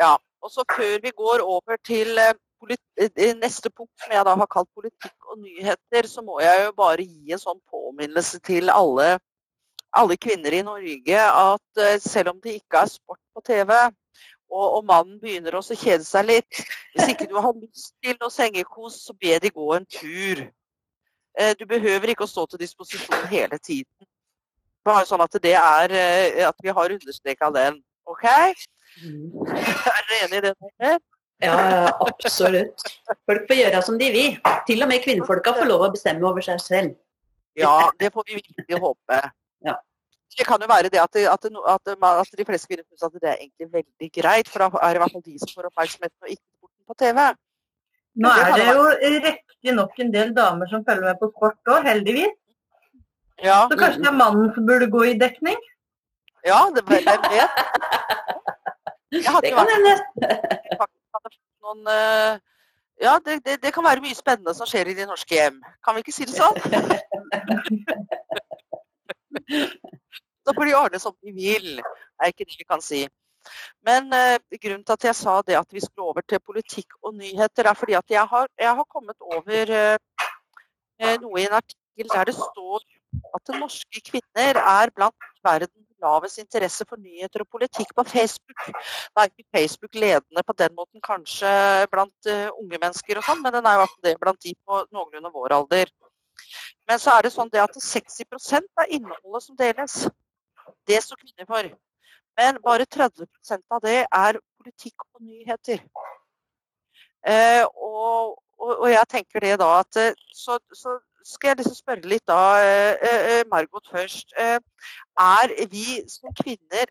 [0.00, 0.16] Ja.
[0.44, 2.34] Og så før vi går over til eh,
[3.00, 6.74] eh, neste punkt, som jeg da har kalt politikk og nyheter, så må jeg jo
[6.76, 9.16] bare gi en sånn påminnelse til alle
[9.96, 13.72] alle kvinner i Norge at eh, selv om det ikke er sport på TV,
[14.50, 16.60] og, og mannen begynner også å kjede seg litt
[16.94, 20.44] Hvis ikke du har lyst til noe sengekos, så be de gå en tur.
[21.36, 24.08] Eh, du behøver ikke å stå til disposisjon hele tiden.
[24.86, 27.82] Bare sånn at det er eh, at vi har understreka den.
[28.06, 28.26] OK?
[29.02, 29.34] Mm.
[29.50, 30.94] Er dere enig i det?
[31.42, 31.56] Ja,
[32.00, 32.86] absolutt.
[33.28, 34.38] Folk får gjøre som de vil.
[34.68, 36.94] Til og med kvinnfolka får lov å bestemme over seg selv.
[37.58, 39.20] Ja, det får vi virkelig håpe.
[39.64, 39.76] Ja.
[40.36, 43.28] Det kan jo være det at, at, at, at de fleste kvinner syns at det
[43.30, 46.32] er egentlig veldig greit, for da er i hvert fall de som får oppmerksomheten og
[46.34, 47.18] ikke sporten på TV.
[48.24, 48.82] Nå er det, jo
[49.28, 52.34] riktignok en del damer som følger med på sport òg, heldigvis.
[53.44, 53.62] Ja.
[53.70, 55.58] Så kanskje det er mannen som burde gå i dekning?
[56.46, 57.56] Ja, det hvem vet.
[59.44, 59.94] det kan hende.
[61.66, 62.38] Noen, uh,
[63.02, 65.58] ja, det, det, det, kan være mye spennende som skjer i de norske hjem.
[65.84, 66.56] Kan vi ikke si det sånn?
[70.46, 71.80] Da får de ordne som de vil,
[72.22, 73.00] er ikke det vi kan si.
[73.86, 77.16] Men eh, grunnen til at jeg sa det at vi skulle over til politikk og
[77.18, 79.98] nyheter, er fordi at jeg har, jeg har kommet over eh,
[81.02, 82.86] eh noe i en artikkel der det står
[83.34, 88.66] at norske kvinner er blant verden lavest interesse for nyheter og politikk på Facebook.
[88.68, 91.50] Nå er ikke Facebook ledende på den måten kanskje
[91.92, 95.32] blant uh, unge mennesker, og sånn, men den er jo det blant de på noenlunde
[95.34, 95.92] vår alder.
[96.88, 99.96] Men så er det sånn det at 60% av innholdet som deles,
[100.86, 101.70] det står kvinner for.
[102.36, 105.82] Men bare 30% av det er politikk og nyheter.
[107.26, 110.92] Eh, og, og, og, jeg tenker det da at eh, Så, så
[111.26, 114.34] skal jeg liksom spørre litt da, eh, eh, Margot først.
[114.38, 114.60] Eh,
[115.18, 116.86] er vi som kvinner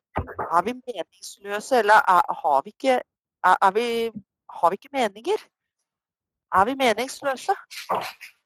[0.52, 3.00] er vi meningsløse, eller er, har, vi ikke,
[3.44, 4.12] er, er vi,
[4.50, 5.48] har vi ikke meninger?
[6.56, 7.56] Er vi meningsløse?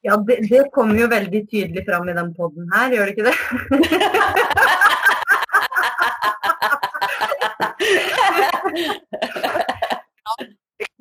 [0.04, 3.28] Ja, det, det kommer jo veldig tydelig fram i den poden her, gjør det ikke
[3.28, 3.36] det?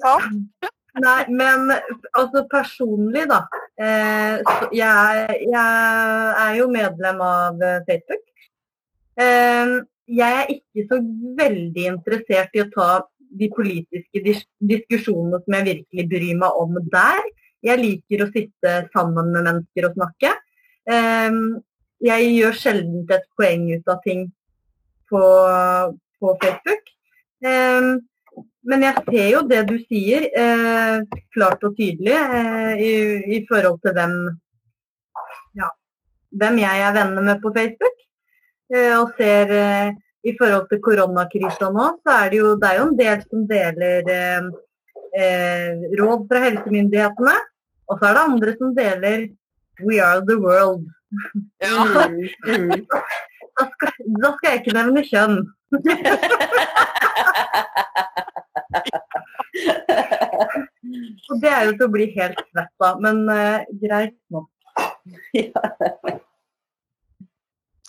[0.02, 0.14] ja.
[0.98, 1.70] Nei, men
[2.18, 3.44] altså personlig, da.
[3.78, 4.36] Eh,
[4.74, 8.24] jeg, jeg, er jo medlem av eh, Facebook.
[9.20, 9.76] Eh,
[10.18, 10.98] jeg er ikke så
[11.38, 12.88] veldig interessert i å ta
[13.38, 17.22] de politiske dis diskusjonene som jeg virkelig bryr meg om der.
[17.64, 20.34] Jeg liker å sitte sammen med mennesker og snakke.
[20.90, 21.58] Ehm,
[22.04, 24.28] jeg gjør sjelden et poeng ut av ting
[25.10, 25.22] på,
[26.20, 26.92] på Facebook.
[27.42, 27.98] Ehm,
[28.68, 30.98] men jeg ser jo det du sier, eh,
[31.34, 32.92] klart og tydelig eh, i,
[33.38, 34.14] i, forhold til hvem,
[35.58, 35.70] ja,
[36.42, 38.04] hvem jeg er venner med på Facebook.
[38.74, 39.54] Eh, og ser
[40.28, 43.46] i forhold til koronakrisa nå, så er det jo, det er jo en del som
[43.48, 44.10] deler
[45.16, 47.36] eh, råd fra helsemyndighetene.
[47.88, 49.18] Og så er det andre som deler
[49.80, 50.88] 'We are the world'.
[51.62, 51.76] Ja.
[53.58, 53.90] Da skal,
[54.22, 55.38] da skal jeg ikke nevne kjønn.
[61.30, 64.48] Og det er jo til å bli helt svett av, men eh, greit nok.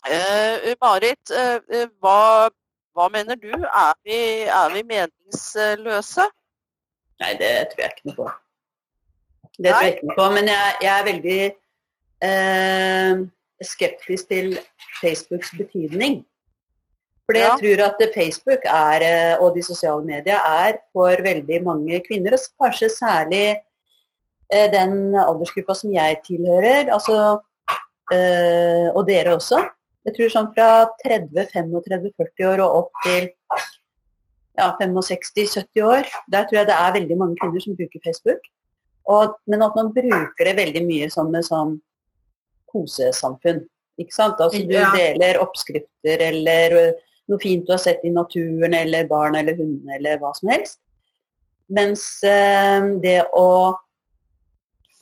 [0.10, 2.50] Uh, Marit, uh, hva,
[2.98, 3.54] hva mener du?
[3.54, 6.26] Er vi, er vi meningsløse?
[7.20, 8.30] Nei, det tror jeg ikke noe på.
[9.60, 11.40] Det tror jeg ikke noe på, men jeg, jeg er veldig
[12.30, 13.24] eh,
[13.70, 14.54] skeptisk til
[15.02, 16.22] Facebooks betydning.
[17.30, 17.54] Ja.
[17.54, 22.34] jeg tror at Facebook er, eh, og de sosiale medier er for veldig mange kvinner,
[22.34, 23.60] og kanskje særlig
[24.50, 27.38] eh, den aldersgruppa som jeg tilhører, altså,
[28.16, 29.62] eh, og dere også.
[30.08, 30.70] Jeg tror sånn fra
[31.06, 33.30] 30-35-40 år og opp til
[34.60, 36.08] ja, 65-70 år.
[36.32, 38.50] Der tror jeg det er veldig mange kvinner som bruker Facebook.
[39.10, 41.78] Og, men at man bruker det veldig mye som et sånn
[42.70, 43.64] kosesamfunn.
[44.00, 44.40] Ikke sant?
[44.44, 44.92] Altså du Ja.
[44.96, 46.76] deler oppskrifter eller
[47.30, 50.80] noe fint du har sett i naturen eller barn eller hundene eller hva som helst.
[51.70, 53.76] Mens eh, det å,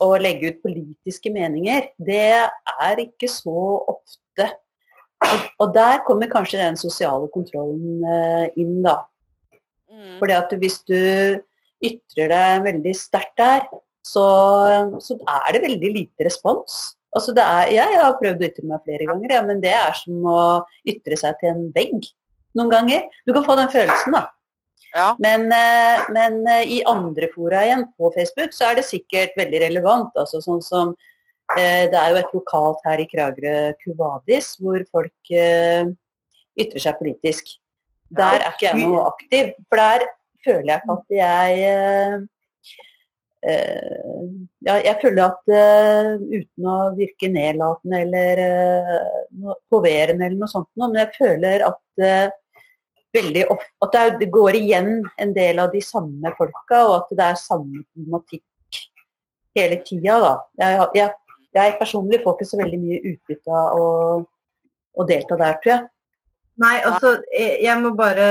[0.03, 4.49] å legge ut politiske meninger, det er ikke så ofte.
[5.23, 8.99] Og, og der kommer kanskje den sosiale kontrollen eh, inn, da.
[9.91, 10.17] Mm.
[10.19, 10.99] Fordi at hvis du
[11.87, 13.67] ytrer deg veldig sterkt der,
[14.07, 14.27] så,
[15.03, 16.77] så er det veldig lite respons.
[17.15, 19.93] Altså det er, jeg har prøvd å ytre meg flere ganger, ja, men det er
[19.97, 20.39] som å
[20.87, 22.09] ytre seg til en vegg
[22.57, 23.05] noen ganger.
[23.25, 24.27] Du kan få den følelsen, da.
[24.95, 25.11] Ja.
[25.19, 29.61] Men, eh, men eh, i andre fora igjen på Facebook så er det sikkert veldig
[29.67, 30.11] relevant.
[30.15, 30.93] altså sånn som
[31.57, 35.35] eh, Det er jo et lokalt her i Kragerø, Kuvadis, hvor folk
[36.57, 37.57] ytrer seg politisk.
[38.09, 40.07] Der er ikke jeg noe aktiv, for der
[40.45, 42.17] føler jeg ikke at jeg eh,
[43.51, 44.27] eh,
[44.67, 50.69] ja, jeg føler at uh, uten å virke nedlatende eller uh, poverende eller noe sånt,
[50.79, 52.27] men jeg føler at uh,
[53.15, 57.13] veldig ofte, at det, det går igjen en del av de samme folka, og at
[57.19, 58.81] det er samme problematikk
[59.57, 60.17] hele tida.
[60.23, 60.33] Da.
[60.61, 63.87] Jeg, jeg, jeg personlig får ikke så veldig mye utbytte av å,
[64.97, 65.85] å delta der, tror jeg.
[66.57, 68.27] Nei, altså, jeg må bare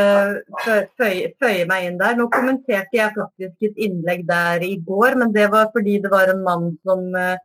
[0.64, 2.16] fø- føye, føye meg inn der.
[2.18, 6.32] Nå kommenterte jeg faktisk et innlegg der i går, men det var fordi det var
[6.32, 7.36] en mann som, eh,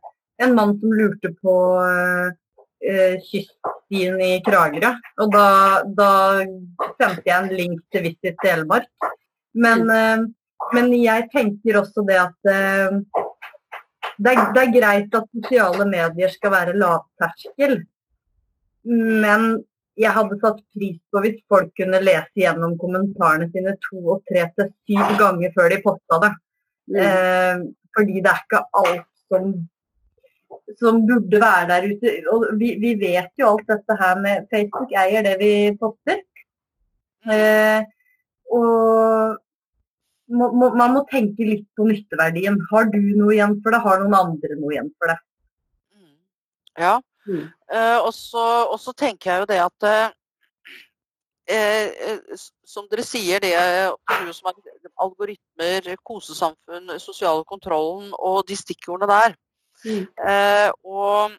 [0.42, 4.90] en mann som lurte på uh, kyststien i Kragerø.
[5.22, 5.46] Og da,
[5.86, 6.10] da
[6.98, 8.90] sendte jeg en link til Visit Telemark.
[9.54, 10.26] Men, uh,
[10.74, 12.98] men jeg tenker også det at uh,
[14.18, 17.84] det, er, det er greit at sosiale medier skal være lavterskel,
[18.82, 19.62] men
[19.98, 24.46] jeg hadde satt pris på hvis folk kunne lese gjennom kommentarene sine to og tre
[24.56, 26.32] til syv ganger før de posta det.
[27.02, 29.52] Eh, fordi det er ikke alt som,
[30.80, 32.14] som burde være der ute.
[32.32, 36.24] Og vi, vi vet jo alt dette her med Facebook eier det vi poster.
[37.28, 37.84] Eh,
[38.52, 39.36] og
[40.32, 42.56] må, må, man må tenke litt på nytteverdien.
[42.72, 43.84] Har du noe igjen for det?
[43.84, 45.20] Har noen andre noe igjen for det?
[45.92, 46.14] Mm.
[46.80, 46.96] Ja.
[47.26, 47.46] Mm.
[47.72, 50.08] Eh, og, så, og så tenker jeg jo det at eh,
[51.54, 52.32] eh,
[52.66, 53.52] Som dere sier, det
[54.34, 54.56] som er
[55.04, 59.36] algoritmer, kosesamfunn, sosiale kontrollen og de stikkordene der.
[59.84, 60.06] Mm.
[60.28, 61.34] Eh, og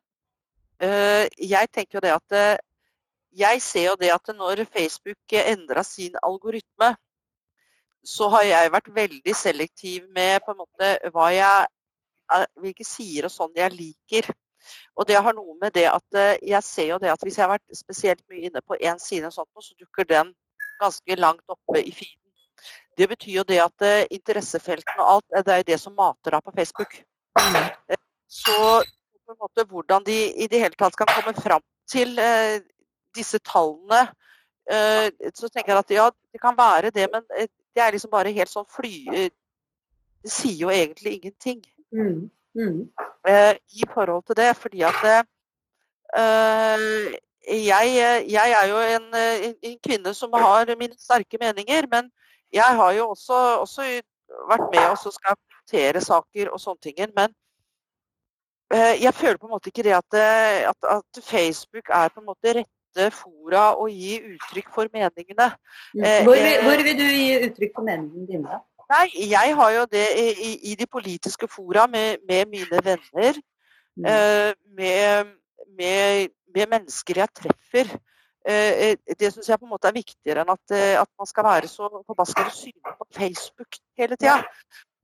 [0.84, 2.60] eh, jeg tenker jo det at
[3.34, 6.94] Jeg ser jo det at når Facebook endra sin algoritme,
[8.06, 11.72] så har jeg vært veldig selektiv med på en måte hva jeg
[12.62, 14.30] hvilke sider og sånn jeg liker.
[14.96, 17.46] Og det har noe med det at eh, jeg ser jo det at hvis jeg
[17.46, 20.34] har vært spesielt mye inne på én side, sånt, så dukker den
[20.82, 22.20] ganske langt oppe i feeden.
[22.98, 25.96] Det betyr jo det at eh, interessefeltene og alt, eh, det er jo det som
[25.98, 26.98] mater deg på Facebook.
[27.40, 28.58] Eh, Så
[29.26, 32.18] på en måte hvordan de i det hele tatt kan komme fram til
[33.16, 34.08] disse tallene,
[35.36, 38.50] så tenker jeg at ja, det kan være det, men det er liksom bare helt
[38.50, 39.30] sånn fly...
[40.24, 41.62] Det sier jo egentlig ingenting
[41.94, 42.32] Mm.
[42.56, 42.90] Mm.
[43.28, 44.56] eh, i forhold til det.
[44.58, 45.20] Fordi at eh,
[47.68, 52.12] jeg, jeg er jo en, eh, en, kvinne som har mine sterke meninger, men
[52.54, 53.88] jeg har jo også, også
[54.50, 57.02] vært med og skal håndtere saker og sånne ting.
[57.16, 57.34] Men
[58.74, 62.22] eh, jeg føler på en måte ikke det at, eh, at, at Facebook er på
[62.22, 65.50] en måte rette fora å gi uttrykk for meningene.
[65.98, 68.62] Eh, Hvor, vil, eh, hvor vil du gi uttrykk for meningene dine?
[68.94, 73.40] Nei, jeg har jo det i, i, i de politiske fora med, med mine venner.
[73.98, 74.06] Mm.
[74.10, 75.34] eh, med,
[75.78, 77.94] med, med mennesker jeg treffer.
[78.44, 81.30] Eh, eh, det syns jeg på en måte er viktigere enn at, eh, at man
[81.30, 84.42] skal være så forbaskende synlig på Facebook hele tida.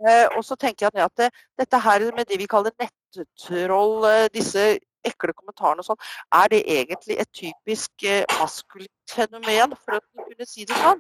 [0.04, 1.30] Eh, og så tenker jeg at det,
[1.60, 4.68] dette her med det vi kaller nettroll, eh, disse
[5.08, 6.02] ekle kommentarene og sånn,
[6.36, 8.04] er det egentlig et typisk
[8.36, 11.00] maskulint fenomen, for å kunne si det sånn?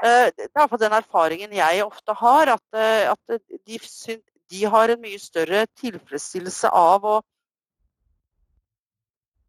[0.00, 3.78] Eh, det er iallfall den erfaringen jeg ofte har, at, eh, at de,
[4.50, 7.18] de, har en mye større tilfredsstillelse av å,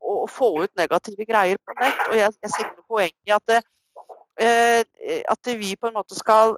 [0.04, 2.04] å få ut negative greier på nett.
[2.10, 3.56] Og jeg, jeg ser noe i at,
[4.44, 4.84] eh,
[5.32, 6.58] at vi på en måte skal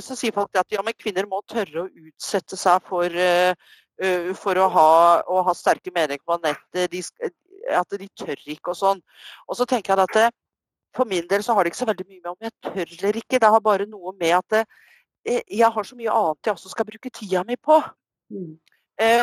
[0.00, 3.12] så sier folk at ja, kvinner må tørre å utsette seg for,
[4.40, 4.92] for å, ha,
[5.28, 6.88] å, ha, sterke meninger på nettet.
[6.88, 7.02] De,
[7.68, 9.02] at de tør ikke og sånn.
[9.44, 10.30] Og så tenker jeg at det,
[10.96, 13.20] for min del så har det ikke så veldig mye med om jeg tør eller
[13.20, 13.40] ikke.
[13.42, 14.66] Det har bare noe med at
[15.24, 17.80] jeg har så mye annet jeg også skal bruke tida mi på.
[18.30, 18.52] Mm.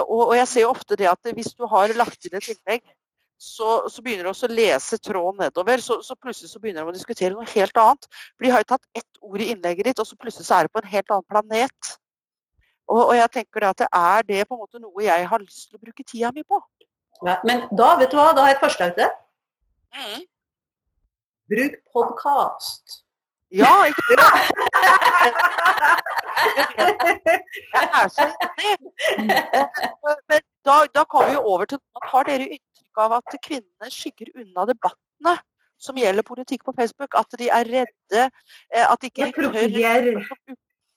[0.01, 2.82] Og, og, jeg ser jo ofte det at hvis du har lagt inn et innlegg
[3.41, 5.82] så, så, begynner du også å lese tråden nedover.
[5.82, 8.05] Så, så, plutselig så begynner de å diskutere noe helt annet.
[8.36, 10.67] For de har jo tatt ett ord i innlegget ditt, og så plutselig så er
[10.67, 11.89] det på en helt annen planet.
[12.91, 15.72] Og, og jeg tenker at det er det på en måte noe jeg har lyst
[15.72, 16.61] til å bruke tida mi på.
[17.26, 19.17] Ja, men da, vet du hva, da har jeg et forslag til deg.
[19.97, 20.22] Mm.
[21.52, 23.04] Bruk podkast.
[23.52, 24.22] Ja, ikke sant?
[27.76, 28.28] Jeg er så
[28.68, 28.91] enig.
[30.30, 31.82] Men da, da kommer vi over til
[32.14, 35.36] Har dere inntrykk av at kvinnene skygger unna debattene
[35.76, 37.20] som gjelder politikk på Facebook?
[37.20, 38.24] At de er redde?
[38.72, 40.24] Eh, at de ikke tør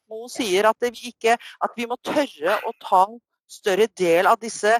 [0.06, 3.18] Mo sier at vi, ikke, at vi må tørre å ta en
[3.50, 4.78] større del av disse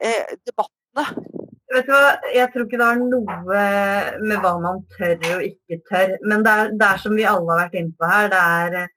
[0.00, 1.43] eh, debattene.
[1.74, 3.38] Vet du hva, Jeg tror ikke det har noe
[4.22, 6.14] med hva man tør og ikke tør.
[6.22, 8.94] Men det er, det er som vi alle har vært inne på her, det er,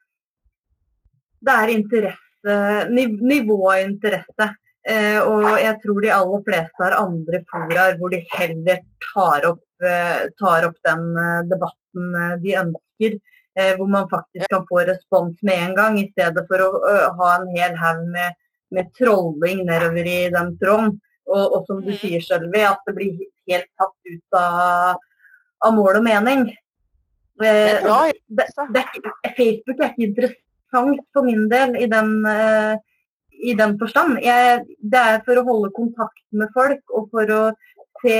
[1.47, 2.57] det er interesse,
[2.93, 4.49] nivå av interesse.
[4.88, 9.65] Eh, og jeg tror de aller fleste har andre foraer hvor de heller tar opp,
[9.84, 13.17] eh, tar opp den eh, debatten eh, de ønsker.
[13.57, 16.69] Eh, hvor man faktisk kan få respons med en gang, i stedet for å
[17.17, 18.38] ha en hel haug med,
[18.71, 20.93] med trolling nedover i den tråden.
[21.28, 21.99] Og, og som du mm.
[21.99, 23.17] sier, Sølvi, at det blir
[23.49, 25.01] helt tatt ut av,
[25.67, 26.45] av mål og mening.
[27.43, 27.88] Eh,
[28.28, 28.84] det, det,
[29.38, 32.80] Facebook er ikke interessant for min del i den, eh,
[33.43, 34.21] i den forstand.
[34.23, 37.43] Jeg, det er for å holde kontakt med folk og for å
[38.01, 38.17] se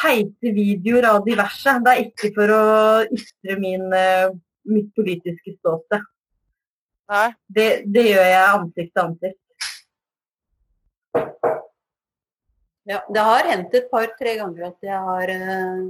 [0.00, 1.76] teite videoer av diverse.
[1.84, 2.64] Det er ikke for å
[3.14, 4.32] ystre min, uh,
[4.70, 6.06] mitt politiske ståsted.
[7.50, 9.40] Det, det, gjør jeg ansikt til ansikt.
[12.90, 15.84] Ja, det har hendt et par-tre ganger at jeg har eh,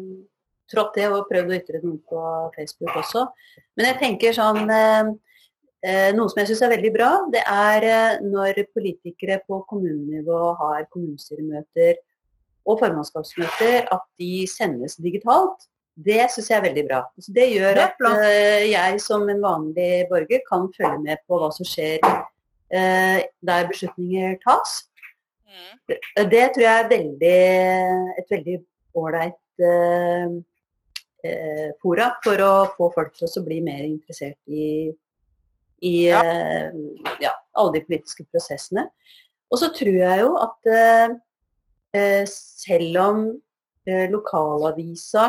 [0.70, 2.24] trådt til og prøvd å ytre noe på
[2.56, 3.24] Facebook også.
[3.78, 5.10] Men jeg tenker sånn eh,
[6.12, 11.94] Noe som jeg syns er veldig bra, det er når politikere på kommunenivå har kommunestyremøter
[12.68, 15.68] og formannskapsmøter, at de sendes digitalt.
[16.00, 17.00] Det syns jeg er veldig bra.
[17.20, 21.50] Så det gjør at eh, jeg som en vanlig borger kan følge med på hva
[21.52, 24.78] som skjer uh, der beslutninger tas.
[25.50, 25.72] Mm.
[26.30, 27.38] Det tror jeg er veldig,
[28.20, 28.56] et veldig
[29.00, 30.28] ålreit eh,
[31.82, 34.90] fora for å få folk til å bli mer interessert i,
[35.82, 36.22] i ja.
[36.22, 36.70] Eh,
[37.24, 38.86] ja, alle de politiske prosessene.
[39.50, 43.22] Og så tror jeg jo at eh, selv om
[44.12, 45.24] lokalavisa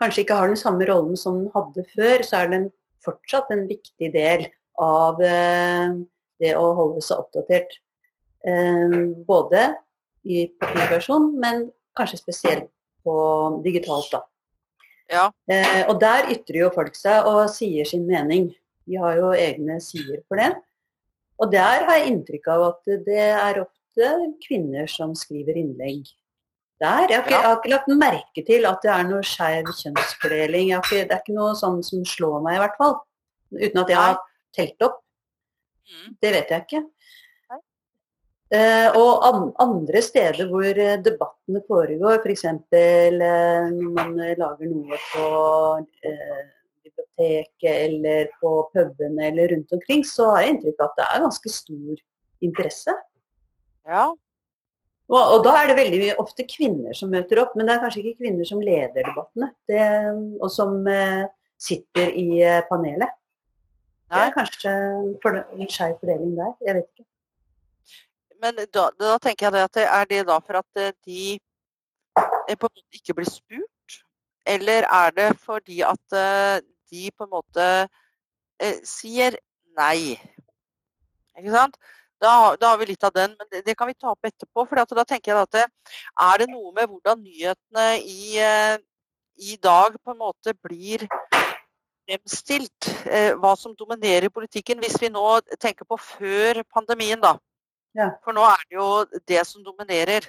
[0.00, 2.66] kanskje ikke har den samme rollen som den hadde før, så er den
[3.04, 4.46] fortsatt en viktig del
[4.80, 7.76] av det å holde seg oppdatert.
[8.46, 9.74] Eh, både
[10.24, 11.66] i papirversjon, men
[11.96, 12.70] kanskje spesielt
[13.04, 13.14] på
[13.64, 14.10] digitalt.
[14.12, 14.22] da.
[15.10, 15.26] Ja.
[15.50, 18.50] Eh, og der ytrer jo folk seg og sier sin mening.
[18.86, 20.52] De har jo egne sider for det.
[21.40, 24.08] Og der har jeg inntrykk av at det er ofte
[24.44, 26.04] kvinner som skriver innlegg
[26.80, 27.08] der.
[27.08, 30.72] Jeg har ikke, jeg har ikke lagt merke til at det er noe skeiv kjønnsfordeling.
[30.76, 32.96] Ikke, det er ikke noe sånn som slår meg, i hvert fall.
[33.56, 34.18] Uten at jeg har
[34.56, 35.00] telt opp.
[35.90, 36.16] Mm.
[36.22, 36.82] Det vet jeg ikke.
[38.50, 39.22] Eh, og
[39.62, 42.48] andre steder hvor eh, debattene foregår, f.eks.
[42.72, 45.26] For eh, når man lager noe på
[46.82, 51.22] biblioteket eller på pubene eller rundt omkring, så har jeg inntrykk av at det er
[51.26, 52.02] ganske stor
[52.48, 52.96] interesse.
[53.86, 54.08] Ja.
[55.10, 58.02] Og, og, da er det veldig ofte kvinner som møter opp, men det er kanskje
[58.02, 59.52] ikke kvinner som leder debattene.
[59.70, 59.86] Det,
[60.42, 60.74] og som
[61.60, 63.14] sitter i panelet.
[64.10, 66.54] Det er kanskje en skeiv fordeling der.
[66.66, 67.09] Jeg vet ikke
[68.42, 72.56] men da, da, tenker jeg at det er det da for at eh, de eh,
[72.56, 74.00] på en måte ikke blir spurt?
[74.48, 76.60] Eller er det fordi at eh,
[76.90, 77.70] de på en måte
[78.84, 79.38] sier
[79.78, 80.18] nei?
[81.38, 81.78] Ikke sant?
[82.20, 84.66] Da, da, har vi litt av den, men det, det kan vi ta opp etterpå.
[84.68, 85.66] for da tenker jeg at det,
[86.20, 88.36] Er det noe med hvordan nyhetene i,
[89.40, 91.06] i dag på en måte blir
[92.10, 97.36] fremstilt eh, hva som dominerer politikken, hvis vi nå tenker på før pandemien, da.
[97.98, 98.12] Ja.
[98.24, 98.90] For nå er det jo
[99.28, 100.28] det som dominerer.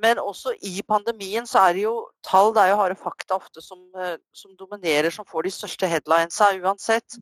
[0.00, 3.60] Men også i pandemien så er det jo tall, det er jo harde fakta ofte
[3.60, 7.18] som, eh, som dominerer, som får de største headlinesa uansett.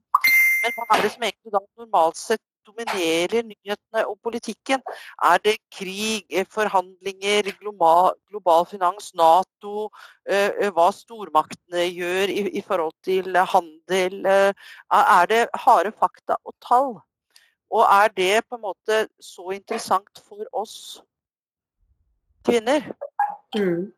[0.62, 4.84] Men hva er det som egentlig da normalt sett dominerer nyhetene og politikken?
[5.32, 9.90] Er det krig, eh, forhandlinger, global, global finans, Nato,
[10.28, 14.26] eh, hva stormaktene gjør i, i forhold til handel?
[14.30, 17.01] Er det harde fakta og tall?
[17.71, 21.05] Og er det på en måte så interessant for oss
[22.47, 22.81] kvinner?
[23.55, 23.93] Mm.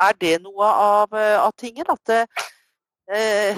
[0.00, 1.84] Er det noe av, av tingen?
[1.88, 2.26] At det,
[3.08, 3.56] eh,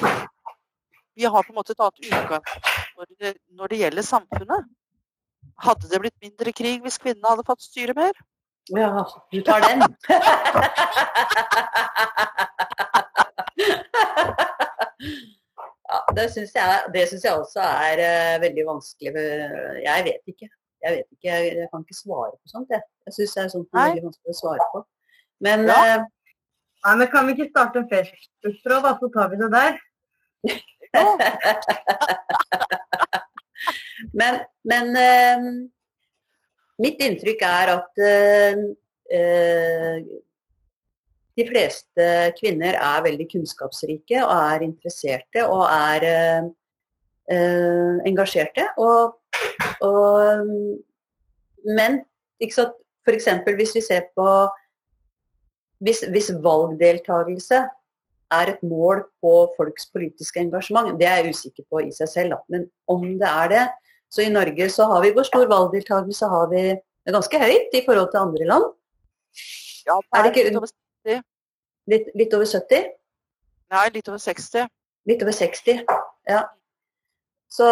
[1.16, 4.64] vi har på en måte et annet utgangspunkt når det gjelder samfunnet.
[5.58, 8.12] Hadde det blitt mindre krig hvis kvinnene hadde fått styre mer?
[8.76, 9.80] Ja, du tar den.
[15.86, 19.12] ja, det syns jeg, jeg, også er uh, veldig vanskelig.
[19.84, 20.48] Jeg vet ikke.
[20.84, 22.68] Jeg vet ikke, jeg kan ikke svare på sånt.
[22.74, 24.78] Jeg, jeg syns det er sånt det er veldig vanskelig å svare på.
[25.46, 25.76] Men, ja.
[26.02, 26.06] uh,
[26.86, 29.72] Nei, men kan vi ikke starte en Facebook-tråd, da, så tar vi det der?
[34.20, 34.32] men,
[34.70, 35.40] men uh,
[36.84, 37.92] mitt inntrykk er at
[41.36, 42.06] de fleste
[42.38, 46.06] kvinner er veldig kunnskapsrike og er interesserte og er
[48.06, 48.64] engasjerte.
[48.80, 49.16] Og,
[49.84, 50.46] og,
[51.66, 51.98] men
[52.40, 53.28] f.eks.
[53.58, 54.28] hvis vi ser på
[55.84, 57.58] hvis, hvis valgdeltakelse
[58.32, 60.96] er et mål på folks politiske engasjement.
[60.98, 63.66] Det er jeg usikker på i seg selv, men om det er det.
[64.10, 66.64] Så i Norge så har vi hvor stor valgdeltakelse har vi
[67.06, 68.64] det er ganske høyt i forhold til andre land.
[69.86, 70.66] Ja, det er, det ikke
[71.06, 71.22] 70.
[71.86, 72.92] Litt, litt, over 70?
[73.70, 74.66] Nei, litt over 60.
[75.06, 75.82] Litt over 60,
[76.26, 76.42] ja.
[77.48, 77.66] Så,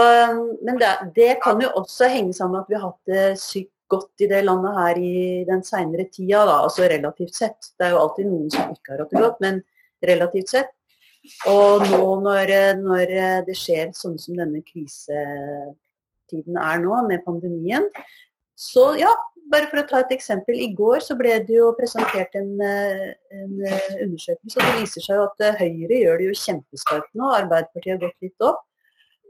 [0.62, 3.72] men det, det kan jo også henge sammen med at vi har hatt det sykt
[3.90, 5.16] godt i det landet her i
[5.48, 7.72] den seinere tida, da, altså relativt sett.
[7.74, 9.60] Det er jo alltid noen som ikke har hatt det godt, men
[10.04, 10.72] relativt sett.
[11.50, 13.14] Og nå når, når
[13.46, 17.88] det skjer sånn som denne krisetiden er nå, med pandemien,
[18.54, 19.10] så ja,
[19.52, 20.56] bare for å ta et eksempel.
[20.56, 24.58] I går så ble det jo presentert en, en undersøkelse.
[24.58, 27.32] og Det viser seg jo at Høyre gjør det jo kjempeskarpt nå.
[27.40, 28.62] Arbeiderpartiet har gått litt opp.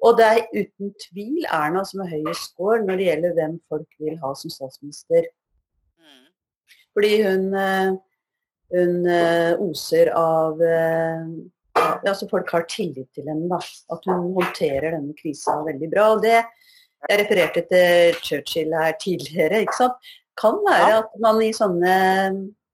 [0.04, 4.02] Og det er uten tvil Erna som er høyest score når det gjelder hvem folk
[4.04, 5.30] vil ha som statsminister.
[6.94, 7.48] Fordi hun
[8.74, 9.06] hun
[9.62, 10.60] oser av
[11.74, 13.48] ja altså Folk har tillit til henne.
[13.50, 13.58] da,
[13.92, 16.08] At hun håndterer denne krisa veldig bra.
[16.14, 16.44] og det
[17.08, 19.60] Jeg refererte til Churchill her tidligere.
[19.64, 21.94] ikke sant, Kan være at man i sånne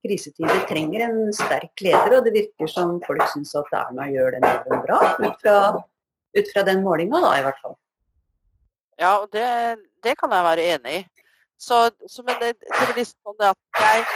[0.01, 4.47] krisetider trenger en sterk leder, og det virker som folk syns at Erna gjør den
[4.49, 5.01] jobben bra.
[5.21, 5.57] Ut fra,
[6.39, 7.77] ut fra den målinga, da, i hvert fall.
[9.01, 9.45] Ja, og det,
[10.05, 11.03] det kan jeg være enig i.
[11.61, 14.07] Så, så men det, det er liksom sånn at jeg.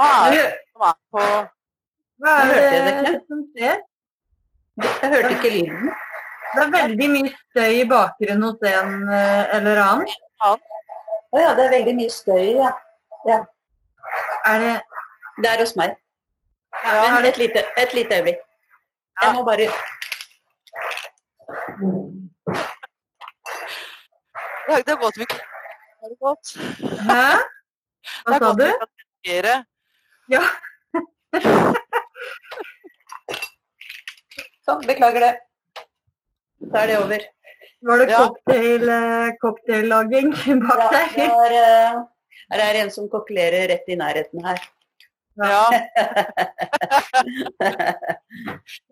[0.00, 1.22] Hva er det som er på
[2.24, 3.78] Hva er det som skjer?
[4.78, 5.90] Jeg hørte ikke lyden.
[6.54, 10.14] Det er veldig mye støy i bakgrunnen hos en eh, eller annen.
[10.42, 12.70] Å oh, ja, det er veldig mye støy, ja.
[13.28, 13.38] ja.
[14.50, 14.72] Er det
[15.40, 15.94] Det er hos meg.
[16.84, 18.42] Ja, Men et lite, et lite øyeblikk.
[19.22, 19.70] Jeg må bare
[24.70, 25.26] Det er godt vi
[26.00, 26.46] har det godt.
[27.08, 27.24] Hæ?
[28.24, 28.68] Hva sa du?
[30.34, 30.42] Ja.
[34.70, 35.34] sånn, beklager det.
[36.70, 37.28] Da er det over.
[37.88, 40.34] Var det cocktail, uh, cocktaillaging
[40.66, 41.16] bak ja, deg?
[41.26, 42.02] er,
[42.50, 44.60] det er en som kokkelerer rett i nærheten her.
[45.40, 45.60] Ja.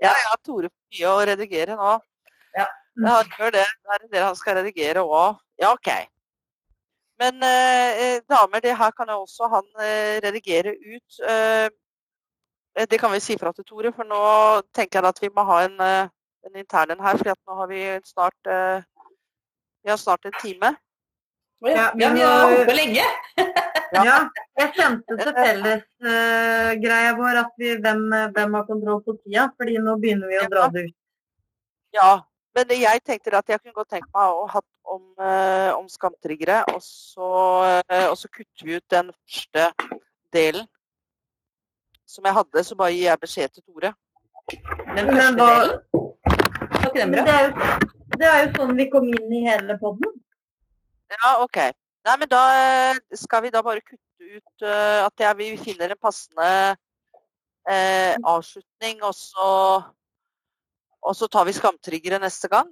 [0.01, 1.97] ja, ja, Tore får mye å redigere nå.
[2.57, 2.69] Ja.
[2.99, 3.67] Ja, gjør det.
[3.67, 5.43] Det er en del han skal redigere òg.
[5.61, 5.91] Ja, OK.
[7.19, 11.21] Men eh, eh, damer, det her kan jo også han eh, redigere ut.
[11.27, 11.69] Eh,
[12.87, 14.21] det kan vi si fra til Tore, for nå
[14.77, 16.11] tenker jeg at vi må ha en, eh,
[16.47, 17.19] en intern en her.
[17.19, 18.83] For nå har vi snart, eh,
[19.83, 20.77] vi har snart en time.
[21.67, 23.05] Ja, vi har holdt på lenge.
[24.07, 24.19] ja.
[24.59, 28.05] Jeg sendte til fellesgreia uh, vår at vi, hvem,
[28.35, 30.97] hvem, har kontroll på tida, fordi nå begynner vi å dra det ut.
[31.97, 32.13] Ja,
[32.55, 36.63] men jeg tenkte at jeg kunne godt tenke meg å ha om, uh, om skamtriggere,
[36.73, 37.29] og så,
[37.91, 39.67] eh, og så, kutter vi ut den første
[40.35, 40.67] delen
[42.09, 42.65] som jeg hadde.
[42.65, 43.93] Så bare gir jeg beskjed til Tore.
[44.49, 45.77] Den første hva, delen?
[46.73, 47.27] Var ikke den bra?
[47.29, 50.17] Det er, jo, det er jo sånn vi kom inn i hele poden.
[51.13, 51.61] Ja, OK.
[52.09, 55.93] Nei, men da eh, skal vi da bare kutte ut uh, at jeg, vi finner
[55.93, 56.49] en passende
[57.69, 59.49] uh, avslutning, og så,
[61.01, 62.71] og så tar vi skamtriggere neste gang?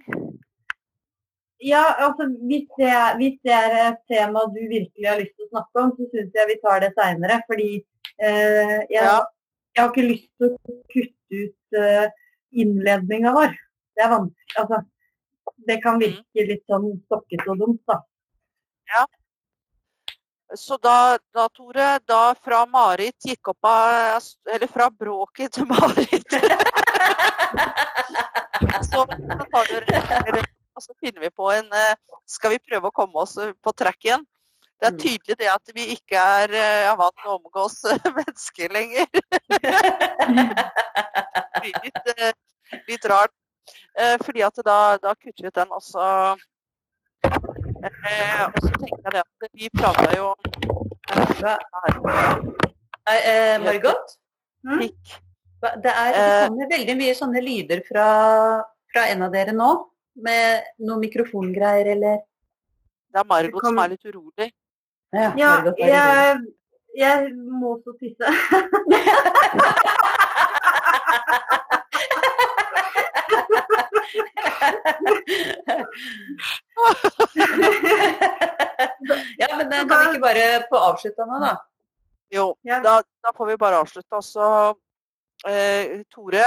[1.65, 5.53] Ja, altså hvis det, hvis det, er et tema du virkelig har lyst til å
[5.55, 7.39] snakke om, så syns jeg vi tar det seinere.
[7.49, 7.69] Fordi
[8.19, 9.21] jeg, Ja.
[9.75, 12.07] jeg har ikke lyst til å kutte ut eh,
[12.57, 13.57] innledninga vår.
[13.97, 14.57] Det er vanskelig.
[14.63, 14.83] Altså,
[15.69, 18.01] det kan virke litt sånn stokkete og dumt, da.
[20.55, 24.23] Så da, da, Tore, da fra Marit gikk opp av
[24.55, 26.37] Eller fra bråket til Marit
[28.87, 29.07] så, så
[30.77, 31.99] og så finner vi på en eh,
[32.29, 34.23] Skal vi prøve å komme oss på track igjen?
[34.77, 34.99] Det er Mm.
[35.01, 39.07] tydelig det at vi ikke er eh, er vant til å omgås eh, mennesker lenger.
[41.57, 42.33] Det blir litt, uh,
[42.91, 43.33] litt rart.
[43.99, 46.05] Uh, Fordi at da, da kutter vi ut den, og så
[47.25, 50.39] eh, Og så tenker jeg det at vi prata jo om
[53.07, 54.15] eh, Margot?
[54.67, 54.79] Mm?
[54.83, 56.69] Det er det Eh.
[56.71, 58.07] veldig mye sånne lyder fra,
[58.93, 59.71] fra en av dere nå.
[60.17, 62.23] Med noen mikrofongreier eller
[63.13, 64.51] Det er Margot som er litt urolig.
[65.13, 66.41] Ja, Ja, jeg,
[66.99, 68.27] jeg må så tisse.
[79.39, 81.55] ja, men eh, kan vi ikke bare få avslutta nå, da?
[82.35, 84.17] Jo, da, da får vi bare avslutte.
[84.19, 84.47] Altså,
[85.49, 86.45] eh, Tore,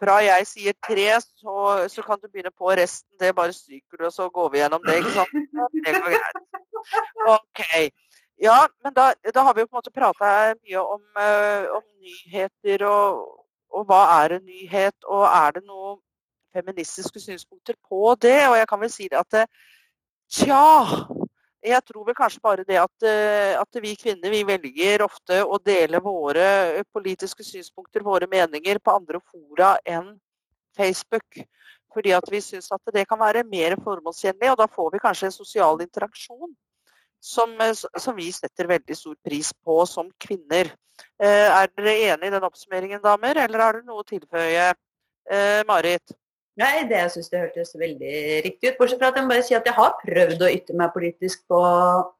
[0.00, 1.54] fra jeg sier tre, så,
[1.88, 3.10] så kan du begynne på resten.
[3.20, 4.96] Det bare stryker du, og så går vi gjennom det.
[5.00, 5.34] ikke sant?
[5.84, 6.40] Det går greit.
[7.36, 7.62] OK.
[8.42, 11.84] Ja, men da, da har vi jo på en måte prata mye om, uh, om
[12.02, 13.22] nyheter og,
[13.70, 16.00] og hva er en nyhet, og er det noen
[16.54, 18.40] feministiske synspunkter på det?
[18.48, 19.46] Og jeg kan vel si det at det,
[20.34, 20.64] Tja,
[21.64, 25.58] jeg tror vel kanskje bare det at, eh, at vi kvinner vi velger ofte å
[25.62, 26.46] dele våre
[26.76, 30.12] eh, politiske synspunkter, våre meninger, på andre fora enn
[30.76, 31.40] Facebook.
[31.94, 35.30] Fordi at vi syns at det kan være mer formålstjenlig, og da får vi kanskje
[35.30, 36.52] en sosial interaksjon
[37.24, 40.74] som, eh, som vi setter veldig stor pris på som kvinner.
[41.18, 44.68] Er dere enig i den oppsummeringen, damer, eller har dere noe å tilføye?
[45.66, 46.12] Marit?
[46.56, 48.12] Nei, det jeg syns det hørtes veldig
[48.44, 48.76] riktig ut.
[48.78, 51.42] Bortsett fra at jeg må bare si at jeg har prøvd å ytre meg politisk
[51.50, 51.62] på,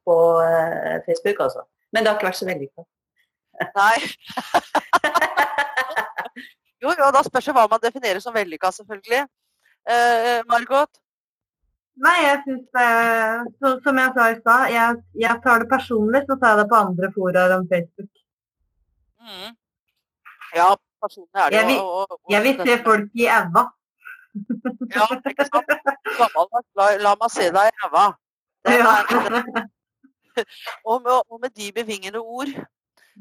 [0.08, 1.62] på eh, Facebook, altså.
[1.94, 2.82] Men det har ikke vært så vellykka.
[3.78, 3.96] Nei.
[6.82, 9.22] jo, jo, da spørs det hva man definerer som vellykka, selvfølgelig.
[9.94, 10.90] Eh, Margot?
[12.04, 12.86] Nei, jeg syns det
[13.60, 16.70] så, Som jeg sa i stad, jeg, jeg tar det personlig, så tar jeg det
[16.72, 18.10] på andre foraer enn Facebook.
[19.22, 19.54] Mm.
[20.58, 20.68] Ja,
[21.04, 21.86] personlig er det Jeg vil- jo.
[22.02, 23.64] og- Jeg vil se folk i æva.
[24.94, 25.72] Ja, ikke sant.
[26.18, 28.06] Gammeldags la, la meg se deg i ræva.
[30.90, 32.50] Og og med de bevingede ord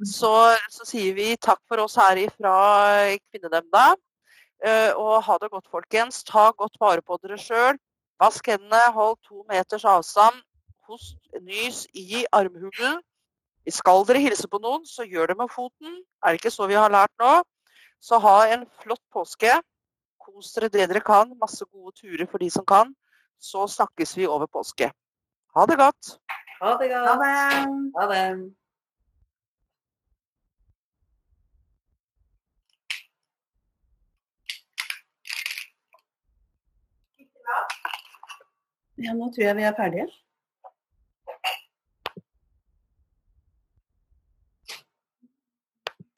[0.09, 0.32] så,
[0.74, 2.53] så sier vi takk for oss her fra
[3.30, 3.93] Kvinnenemnda.
[4.66, 6.24] Eh, Og ha det godt, folkens.
[6.24, 7.78] Ta godt vare på dere sjøl.
[8.22, 10.41] Vask hendene, hold to meters avstand.
[10.89, 13.01] Host, nys i armhulen.
[13.70, 16.01] Skal dere hilse på noen, så gjør det med foten.
[16.24, 17.43] Er det ikke så vi har lært nå?
[18.03, 19.53] Så ha en flott påske.
[20.24, 21.34] Kos dere det dere kan.
[21.42, 22.94] Masse gode turer for de som kan.
[23.40, 24.92] Så snakkes vi over påske.
[25.56, 26.18] Ha det godt.
[26.62, 27.24] Ha det Ha godt.
[27.24, 27.92] det.
[28.00, 28.54] Ha det.
[39.04, 40.08] Ja, nå tror jeg vi er ferdige.